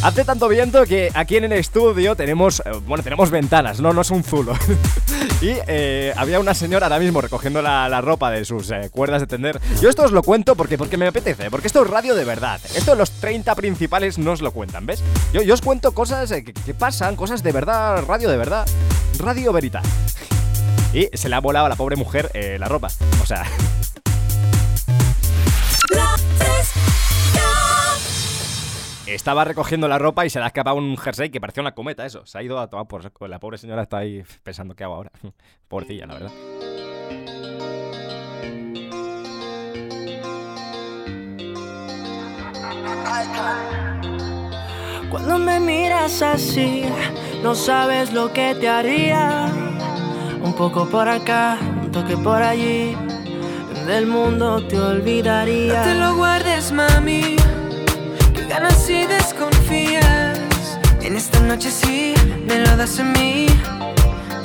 Hace 0.01 0.23
tanto 0.23 0.47
viento 0.47 0.85
que 0.85 1.11
aquí 1.13 1.35
en 1.37 1.45
el 1.45 1.53
estudio 1.53 2.15
tenemos, 2.15 2.61
eh, 2.65 2.71
bueno, 2.87 3.03
tenemos 3.03 3.29
ventanas, 3.31 3.81
no, 3.81 3.91
no 3.91 4.01
es 4.01 4.11
un 4.11 4.23
zulo. 4.23 4.53
y 5.41 5.53
eh, 5.67 6.13
había 6.15 6.39
una 6.39 6.53
señora 6.53 6.88
ahora 6.88 6.99
mismo 6.99 7.21
recogiendo 7.21 7.62
la, 7.62 7.89
la 7.89 8.01
ropa 8.01 8.32
de 8.32 8.45
sus 8.45 8.69
eh, 8.71 8.89
cuerdas 8.91 9.21
de 9.21 9.27
tender. 9.27 9.60
Yo 9.82 9.89
esto 9.89 10.03
os 10.03 10.12
lo 10.12 10.23
cuento 10.23 10.55
porque, 10.55 10.77
porque 10.77 10.97
me 10.97 11.08
apetece, 11.08 11.49
porque 11.49 11.67
esto 11.67 11.84
es 11.84 11.89
radio 11.89 12.15
de 12.15 12.25
verdad. 12.25 12.60
Esto 12.75 12.95
los 12.95 13.12
30 13.12 13.55
principales 13.55 14.17
no 14.17 14.32
os 14.32 14.41
lo 14.41 14.51
cuentan, 14.51 14.86
¿ves? 14.86 15.03
Yo, 15.34 15.41
yo 15.41 15.53
os 15.53 15.62
cuento 15.62 15.93
cosas 15.93 16.32
eh, 16.32 16.43
que, 16.43 16.73
pasan, 16.73 17.15
cosas 17.15 17.43
de 17.43 17.51
verdad, 17.51 18.03
radio 18.05 18.29
de 18.29 18.38
verdad, 18.38 18.67
radio 19.17 19.53
verita. 19.53 19.82
Y 20.93 21.10
se 21.13 21.29
le 21.29 21.36
ha 21.36 21.39
volado 21.39 21.67
a 21.67 21.69
la 21.69 21.75
pobre 21.75 21.95
mujer 21.95 22.32
la 22.34 22.67
ropa. 22.67 22.89
O 23.21 23.25
sea. 23.25 23.45
Estaba 29.13 29.43
recogiendo 29.43 29.88
la 29.88 29.98
ropa 29.98 30.26
y 30.26 30.30
se 30.30 30.39
le 30.39 30.45
ha 30.45 30.48
escapado 30.48 30.76
un 30.76 30.98
jersey 30.98 31.30
que 31.30 31.41
parecía 31.41 31.62
una 31.62 31.74
cometa, 31.74 32.06
eso. 32.06 32.26
Se 32.26 32.38
ha 32.38 32.43
ido 32.43 32.60
a 32.60 32.67
tomar 32.67 32.88
por 32.88 33.04
saco. 33.04 33.28
La 33.28 33.39
pobre 33.39 33.58
señora 33.58 33.84
está 33.84 33.98
ahí 33.98 34.24
pensando 34.43 34.76
qué 34.76 34.84
hago 34.84 34.95
ahora. 34.95 35.12
Pobrecilla, 35.67 36.06
la 36.06 36.13
verdad. 36.13 36.32
Cuando 45.10 45.39
me 45.39 45.60
miras 45.60 46.22
así, 46.22 46.84
no 47.41 47.56
sabes 47.56 48.13
lo 48.13 48.32
que 48.32 48.54
te 48.56 48.69
haría. 48.69 49.52
Un 50.41 50.54
poco 50.54 50.88
por 50.88 51.08
acá, 51.10 51.58
un 51.82 51.91
toque 51.91 52.15
por 52.15 52.41
allí. 52.41 52.95
Del 53.88 54.06
mundo 54.06 54.65
te 54.67 54.80
olvidaría. 54.80 55.80
No 55.80 55.84
te 55.84 55.95
lo 55.95 56.15
guardes, 56.15 56.72
mami. 56.72 57.38
Ganas 58.49 58.89
y 58.89 59.05
desconfías. 59.05 60.39
En 61.03 61.15
esta 61.15 61.39
noche 61.41 61.69
sí, 61.69 62.15
me 62.47 62.57
lo 62.65 62.75
das 62.77 62.99
a 62.99 63.03
mí. 63.03 63.45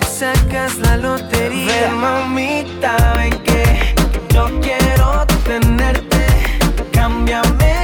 Te 0.01 0.07
sacas 0.07 0.77
la 0.77 0.99
lotería. 0.99 1.67
Ven, 1.67 1.95
mamita, 1.95 3.15
ven 3.17 3.33
que 3.43 3.95
yo 4.35 4.47
quiero 4.61 5.27
tenerte. 5.47 6.27
Cámbiame 6.93 7.84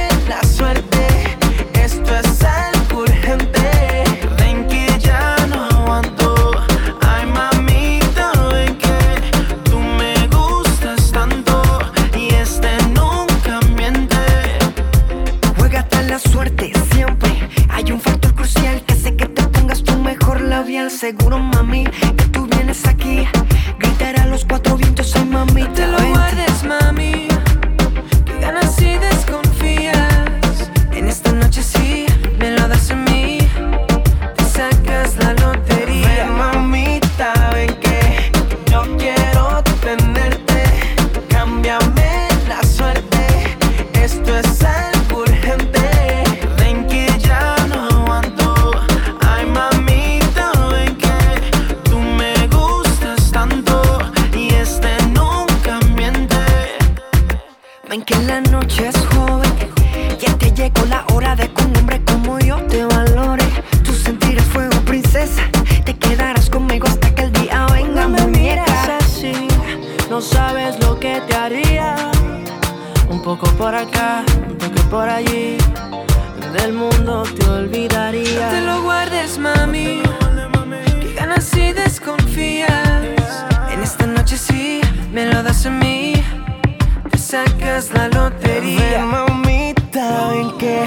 la 87.89 88.07
Ven, 88.07 88.13
lotería. 88.13 89.05
mamita, 89.05 90.29
ven 90.29 90.57
que 90.59 90.85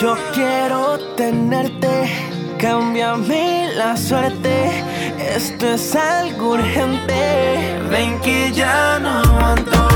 yo 0.00 0.16
quiero 0.32 0.98
tenerte. 1.14 2.08
Cámbiame 2.58 3.68
la 3.76 3.94
suerte. 3.96 4.82
Esto 5.18 5.66
es 5.74 5.94
algo 5.94 6.52
urgente. 6.52 7.78
Ven 7.90 8.18
que 8.20 8.50
ya 8.52 8.98
no 9.00 9.10
aguanto. 9.20 9.89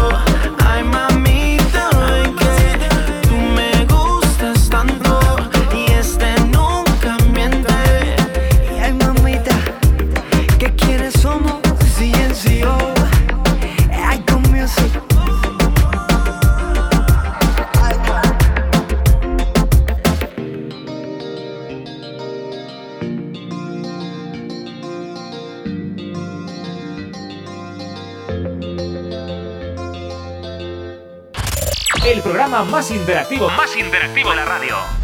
Interactivo, 32.94 33.50
más 33.50 33.76
interactivo 33.76 34.30
de 34.30 34.36
la 34.36 34.44
radio. 34.44 35.03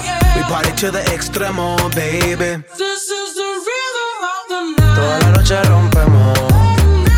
We 0.41 0.47
party 0.47 0.71
to 0.77 0.89
the 0.89 1.01
extremo, 1.13 1.77
baby. 1.93 2.63
This 2.75 3.09
is 3.09 3.35
the 3.35 3.49
rhythm 3.67 4.21
of 4.33 4.41
the 4.49 4.61
night. 4.81 4.95
Toda 4.95 5.19
la 5.19 5.29
noche 5.37 5.61
rompemos, 5.69 6.39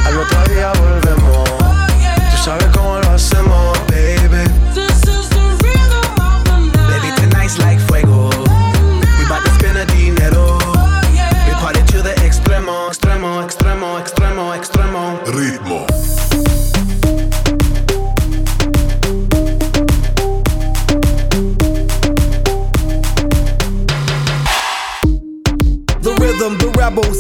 al 0.06 0.18
otro 0.18 0.44
día 0.54 0.74
volvemos. 0.74 1.50
Oh, 1.50 1.88
Tú 2.32 2.38
sabes 2.44 2.68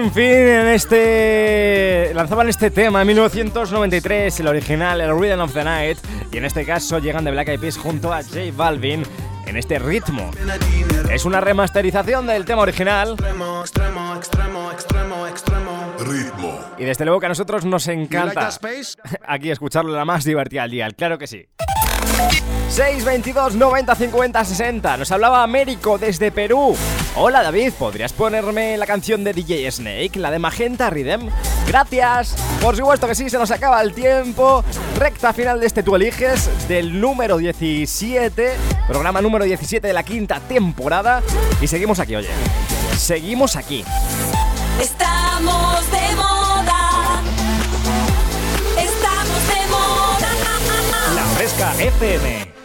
Sin 0.00 0.12
Fin 0.12 0.24
en 0.24 0.68
este. 0.68 2.12
lanzaban 2.14 2.48
este 2.48 2.70
tema 2.70 3.02
en 3.02 3.08
1993, 3.08 4.40
el 4.40 4.46
original, 4.46 4.98
el 4.98 5.18
Rhythm 5.18 5.40
of 5.40 5.52
the 5.52 5.62
Night, 5.62 5.98
y 6.32 6.38
en 6.38 6.46
este 6.46 6.64
caso 6.64 6.98
llegan 7.00 7.22
de 7.22 7.30
Black 7.30 7.48
Eyed 7.48 7.60
Peas 7.60 7.76
junto 7.76 8.10
a 8.10 8.22
J 8.22 8.40
Balvin 8.56 9.02
en 9.46 9.56
este 9.58 9.78
ritmo. 9.78 10.30
Es 11.10 11.26
una 11.26 11.42
remasterización 11.42 12.26
del 12.26 12.46
tema 12.46 12.62
original 12.62 13.10
Extremo, 13.12 13.60
extremo, 13.60 14.16
extremo, 14.16 14.72
extremo, 14.72 15.26
extremo. 15.26 15.94
Ritmo. 15.98 16.60
y 16.78 16.84
desde 16.84 17.04
luego 17.04 17.20
que 17.20 17.26
a 17.26 17.30
nosotros 17.30 17.66
nos 17.66 17.86
like 17.86 18.02
encanta 18.02 18.48
aquí 19.26 19.50
escucharlo 19.50 19.92
la 19.92 20.06
más 20.06 20.24
divertida 20.24 20.62
al 20.62 20.70
día, 20.70 20.88
claro 20.92 21.18
que 21.18 21.26
sí. 21.26 21.46
622 22.70 23.56
90 23.56 23.94
50 23.96 24.44
60. 24.44 24.96
Nos 24.96 25.10
hablaba 25.10 25.42
Américo 25.42 25.98
desde 25.98 26.30
Perú. 26.30 26.76
Hola 27.16 27.42
David, 27.42 27.72
¿podrías 27.76 28.12
ponerme 28.12 28.76
la 28.76 28.86
canción 28.86 29.24
de 29.24 29.32
DJ 29.32 29.70
Snake, 29.72 30.12
la 30.14 30.30
de 30.30 30.38
Magenta 30.38 30.88
Rhythm? 30.88 31.28
Gracias. 31.66 32.36
Por 32.62 32.76
supuesto 32.76 33.08
que 33.08 33.16
sí, 33.16 33.28
se 33.28 33.38
nos 33.38 33.50
acaba 33.50 33.82
el 33.82 33.92
tiempo. 33.92 34.64
Recta 34.96 35.32
final 35.32 35.58
de 35.58 35.66
este 35.66 35.82
Tú 35.82 35.96
eliges 35.96 36.48
del 36.68 37.00
número 37.00 37.38
17, 37.38 38.52
programa 38.86 39.20
número 39.20 39.44
17 39.44 39.84
de 39.84 39.92
la 39.92 40.04
quinta 40.04 40.38
temporada. 40.38 41.22
Y 41.60 41.66
seguimos 41.66 41.98
aquí, 41.98 42.14
oye. 42.14 42.28
Seguimos 42.96 43.56
aquí. 43.56 43.84
Estamos 44.80 45.90
de 45.90 46.14
moda. 46.14 47.22
Estamos 48.78 49.48
de 49.48 49.66
moda. 49.68 50.28
La 51.16 51.24
Fresca 51.36 51.72
FM. 51.78 52.59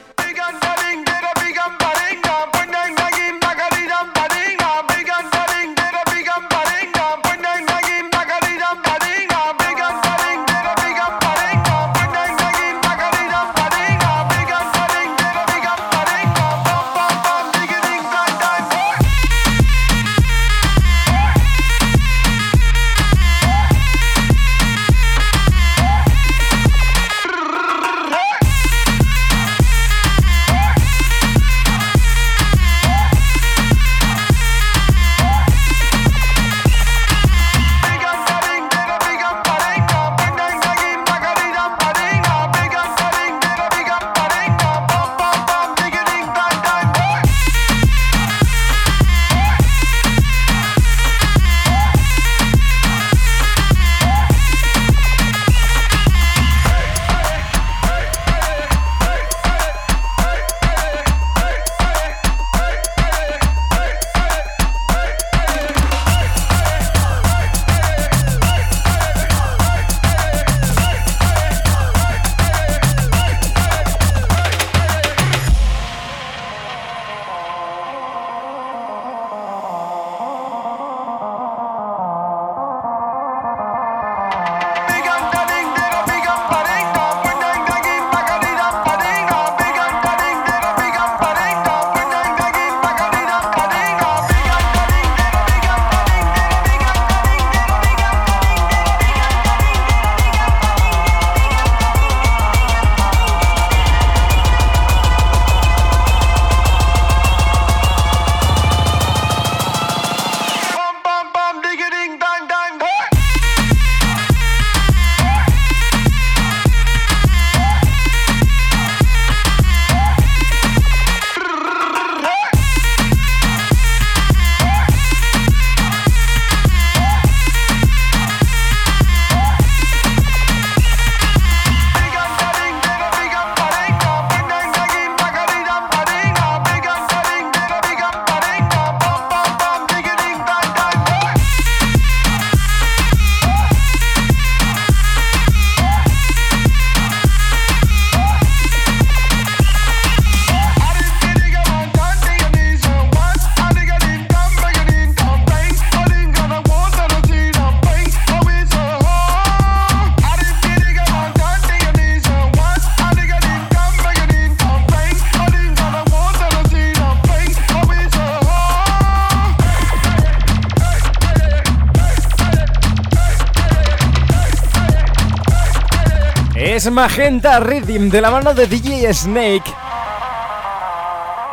Es 176.76 176.92
Magenta 176.92 177.62
Rhythm 177.62 178.10
de 178.10 178.20
la 178.20 178.30
mano 178.30 178.54
de 178.54 178.68
DJ 178.68 179.14
Snake. 179.14 179.74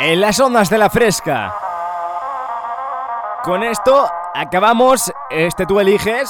En 0.00 0.20
las 0.20 0.40
ondas 0.40 0.68
de 0.68 0.78
la 0.78 0.90
fresca. 0.90 1.54
Con 3.44 3.62
esto 3.62 4.10
acabamos 4.34 5.12
este 5.30 5.64
tú 5.64 5.78
eliges. 5.78 6.28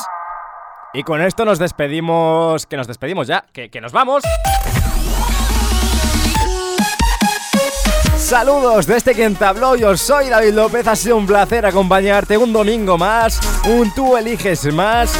Y 0.93 1.05
con 1.05 1.22
esto 1.22 1.47
nos 1.47 1.59
despedimos. 1.59 2.66
Que 2.66 2.76
nos 2.76 2.86
despedimos 2.86 3.26
ya. 3.28 3.47
Que, 3.51 3.70
nos 3.80 3.93
vamos. 3.93 4.24
Saludos 8.18 8.86
desde 8.86 9.14
quien 9.14 9.36
te 9.36 9.47
habló, 9.47 9.74
yo 9.74 9.97
soy 9.97 10.28
David 10.28 10.53
López, 10.53 10.86
ha 10.86 10.97
sido 10.97 11.16
un 11.16 11.26
placer 11.26 11.64
acompañarte 11.66 12.38
un 12.38 12.53
domingo 12.53 12.97
más, 12.97 13.40
un 13.66 13.93
tú 13.95 14.16
eliges 14.16 14.72
más, 14.72 15.12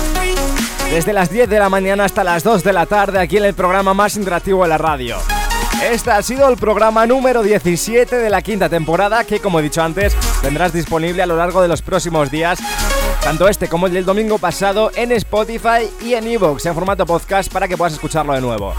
desde 0.93 1.15
las 1.15 1.31
10 1.31 1.49
de 1.49 1.59
la 1.59 1.71
mañana 1.71 2.05
hasta 2.05 2.23
las 2.23 2.45
2 2.45 2.63
de 2.63 2.73
la 2.75 2.85
tarde 2.85 3.19
aquí 3.19 3.39
en 3.39 3.47
el 3.47 3.55
programa 3.55 3.95
más 3.95 4.15
interactivo 4.15 4.63
de 4.63 4.69
la 4.69 4.77
radio. 4.77 5.17
Este 5.83 6.11
ha 6.11 6.21
sido 6.21 6.47
el 6.51 6.59
programa 6.59 7.07
número 7.07 7.43
17 7.43 8.15
de 8.15 8.29
la 8.29 8.43
quinta 8.43 8.69
temporada 8.69 9.25
que 9.25 9.41
como 9.41 9.59
he 9.59 9.63
dicho 9.63 9.83
antes 9.83 10.15
tendrás 10.43 10.75
disponible 10.75 11.23
a 11.23 11.27
lo 11.27 11.35
largo 11.35 11.63
de 11.63 11.69
los 11.69 11.81
próximos 11.81 12.31
días 12.31 12.59
tanto 13.23 13.49
este 13.49 13.69
como 13.69 13.87
el 13.87 13.95
del 13.95 14.05
domingo 14.05 14.37
pasado 14.37 14.91
en 14.95 15.13
Spotify 15.13 15.91
y 16.03 16.13
en 16.13 16.27
Evox 16.27 16.67
en 16.67 16.75
formato 16.75 17.07
podcast 17.07 17.51
para 17.51 17.67
que 17.67 17.79
puedas 17.79 17.95
escucharlo 17.95 18.35
de 18.35 18.43
nuevo. 18.43 18.75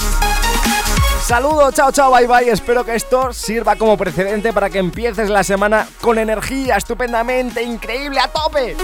Saludos, 1.25 1.73
chao, 1.73 1.91
chao, 1.91 2.11
bye, 2.11 2.27
bye. 2.27 2.47
Espero 2.47 2.85
que 2.85 2.93
esto 2.93 3.33
sirva 3.33 3.75
como 3.75 3.97
precedente 3.97 4.53
para 4.53 4.69
que 4.69 4.77
empieces 4.77 5.31
la 5.31 5.43
semana 5.43 5.87
con 5.99 6.19
energía 6.19 6.75
estupendamente 6.75 7.63
increíble 7.63 8.19
a 8.19 8.27
tope. 8.27 8.75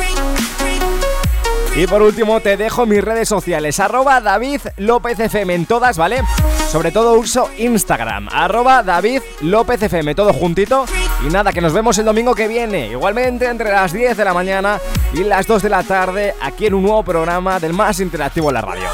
Y 1.76 1.88
por 1.88 2.02
último 2.02 2.42
te 2.42 2.58
dejo 2.58 2.86
mis 2.86 3.04
redes 3.04 3.30
sociales, 3.30 3.80
arroba 3.80 4.20
David 4.20 4.62
FM 4.78 5.54
en 5.54 5.66
todas, 5.66 5.98
¿vale? 5.98 6.22
Sobre 6.70 6.92
todo 6.92 7.14
uso 7.14 7.50
Instagram, 7.58 8.28
arroba 8.32 8.84
David 8.84 9.22
López 9.42 9.82
FM, 9.82 10.14
todo 10.16 10.34
juntito. 10.34 10.86
Y 11.26 11.30
nada, 11.32 11.54
que 11.54 11.62
nos 11.62 11.72
vemos 11.72 11.98
el 11.98 12.06
domingo 12.06 12.36
que 12.36 12.48
viene, 12.48 12.88
igualmente 12.88 13.46
entre 13.46 13.72
las 13.72 13.94
10 13.94 14.18
de 14.18 14.26
la 14.26 14.34
mañana 14.34 14.80
y 15.14 15.24
las 15.24 15.48
2 15.48 15.64
de 15.64 15.70
la 15.70 15.84
tarde, 15.84 16.36
aquí 16.42 16.66
en 16.66 16.74
un 16.74 16.84
nuevo 16.84 17.04
programa 17.04 17.60
del 17.60 17.74
más 17.74 18.00
interactivo 18.00 18.50
en 18.50 18.56
la 18.56 18.62
radio. 18.62 18.88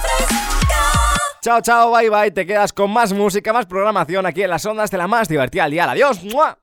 Chao, 1.42 1.62
chao, 1.62 1.92
bye, 1.92 2.10
bye. 2.10 2.32
Te 2.32 2.46
quedas 2.46 2.74
con 2.74 2.92
más 2.92 3.14
música, 3.14 3.54
más 3.54 3.68
programación 3.68 4.26
aquí 4.26 4.44
en 4.44 4.50
las 4.50 4.66
ondas 4.66 4.90
de 4.90 4.98
la 4.98 5.08
más 5.08 5.28
divertida 5.28 5.66
al 5.66 5.72
día. 5.72 5.90
Adiós. 5.90 6.24
¡Mua! 6.24 6.58